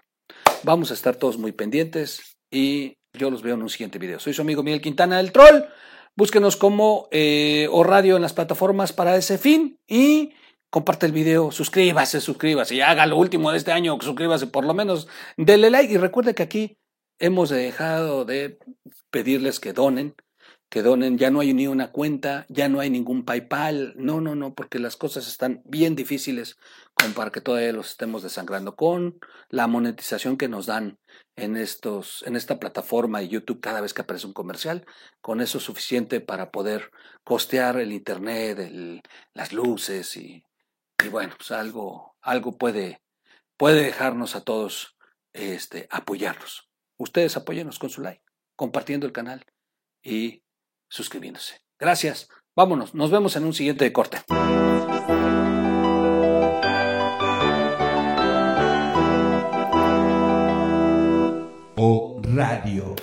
Vamos 0.64 0.90
a 0.90 0.94
estar 0.94 1.16
todos 1.16 1.38
muy 1.38 1.51
pendientes 1.51 2.37
y 2.53 2.92
yo 3.14 3.31
los 3.31 3.40
veo 3.40 3.55
en 3.55 3.62
un 3.62 3.70
siguiente 3.70 3.99
video. 3.99 4.20
Soy 4.20 4.35
su 4.35 4.42
amigo 4.42 4.62
Miguel 4.62 4.83
Quintana 4.83 5.16
del 5.16 5.33
Troll. 5.33 5.64
Búsquenos 6.14 6.59
como 6.59 7.09
eh, 7.11 7.68
o 7.70 7.85
radio 7.85 8.16
en 8.16 8.20
las 8.20 8.35
plataformas 8.35 8.92
para 8.92 9.16
ese 9.16 9.38
fin 9.38 9.79
y 9.88 10.35
comparte 10.68 11.07
el 11.07 11.12
video, 11.12 11.51
suscríbase, 11.51 12.20
suscríbase, 12.20 12.75
y 12.75 12.83
haga 12.83 13.07
lo 13.07 13.16
último 13.16 13.51
de 13.51 13.57
este 13.57 13.73
año, 13.73 13.96
suscríbase 13.99 14.46
por 14.46 14.66
lo 14.66 14.75
menos, 14.75 15.09
denle 15.38 15.70
like 15.70 15.94
y 15.94 15.96
recuerde 15.96 16.35
que 16.35 16.42
aquí 16.42 16.77
hemos 17.18 17.49
dejado 17.49 18.27
de 18.27 18.59
pedirles 19.11 19.59
que 19.59 19.73
donen, 19.73 20.14
que 20.71 20.83
donen, 20.83 21.19
ya 21.19 21.31
no 21.33 21.41
hay 21.41 21.53
ni 21.53 21.67
una 21.67 21.91
cuenta, 21.91 22.47
ya 22.49 22.69
no 22.69 22.79
hay 22.79 22.91
ningún 22.91 23.25
PayPal, 23.25 23.93
no, 23.97 24.21
no, 24.21 24.37
no, 24.37 24.55
porque 24.55 24.79
las 24.79 24.97
cosas 24.97 25.27
están 25.27 25.63
bien 25.65 25.97
difíciles 25.97 26.59
como 26.95 27.13
para 27.13 27.33
que 27.33 27.41
todavía 27.41 27.73
los 27.73 27.91
estemos 27.91 28.23
desangrando 28.23 28.77
con 28.77 29.19
la 29.49 29.67
monetización 29.67 30.37
que 30.37 30.49
nos 30.49 30.67
dan 30.67 31.01
en 31.35 31.57
estos, 31.57 32.23
en 32.23 32.37
esta 32.37 32.61
plataforma 32.61 33.19
de 33.19 33.29
YouTube 33.29 33.61
cada 33.61 33.81
vez 33.81 33.93
que 33.93 34.03
aparece 34.03 34.29
un 34.29 34.33
comercial, 34.33 34.87
con 35.21 35.41
eso 35.41 35.59
es 35.59 35.65
suficiente 35.65 36.21
para 36.21 36.53
poder 36.53 36.93
costear 37.25 37.77
el 37.81 37.91
internet, 37.93 39.03
las 39.35 39.53
luces 39.53 40.17
y, 40.17 40.45
y 41.05 41.09
bueno, 41.09 41.35
pues 41.37 41.51
algo, 41.51 42.17
algo 42.23 42.57
puede, 42.57 43.03
puede 43.57 43.83
dejarnos 43.83 44.37
a 44.37 44.45
todos 44.45 44.97
este, 45.33 45.89
apoyarlos. 45.91 46.69
Ustedes 46.97 47.37
apóyenos 47.37 47.81
con 47.81 47.91
su 47.91 48.03
like, 48.03 48.23
compartiendo 48.55 49.07
el 49.07 49.13
canal 49.13 49.45
y 50.01 50.45
suscribiéndose. 50.90 51.62
Gracias. 51.79 52.29
Vámonos. 52.55 52.94
Nos 52.94 53.11
vemos 53.11 53.35
en 53.37 53.44
un 53.44 53.55
siguiente 53.55 53.90
corte. 53.92 54.20
O 61.76 62.20
Radio. 62.22 62.94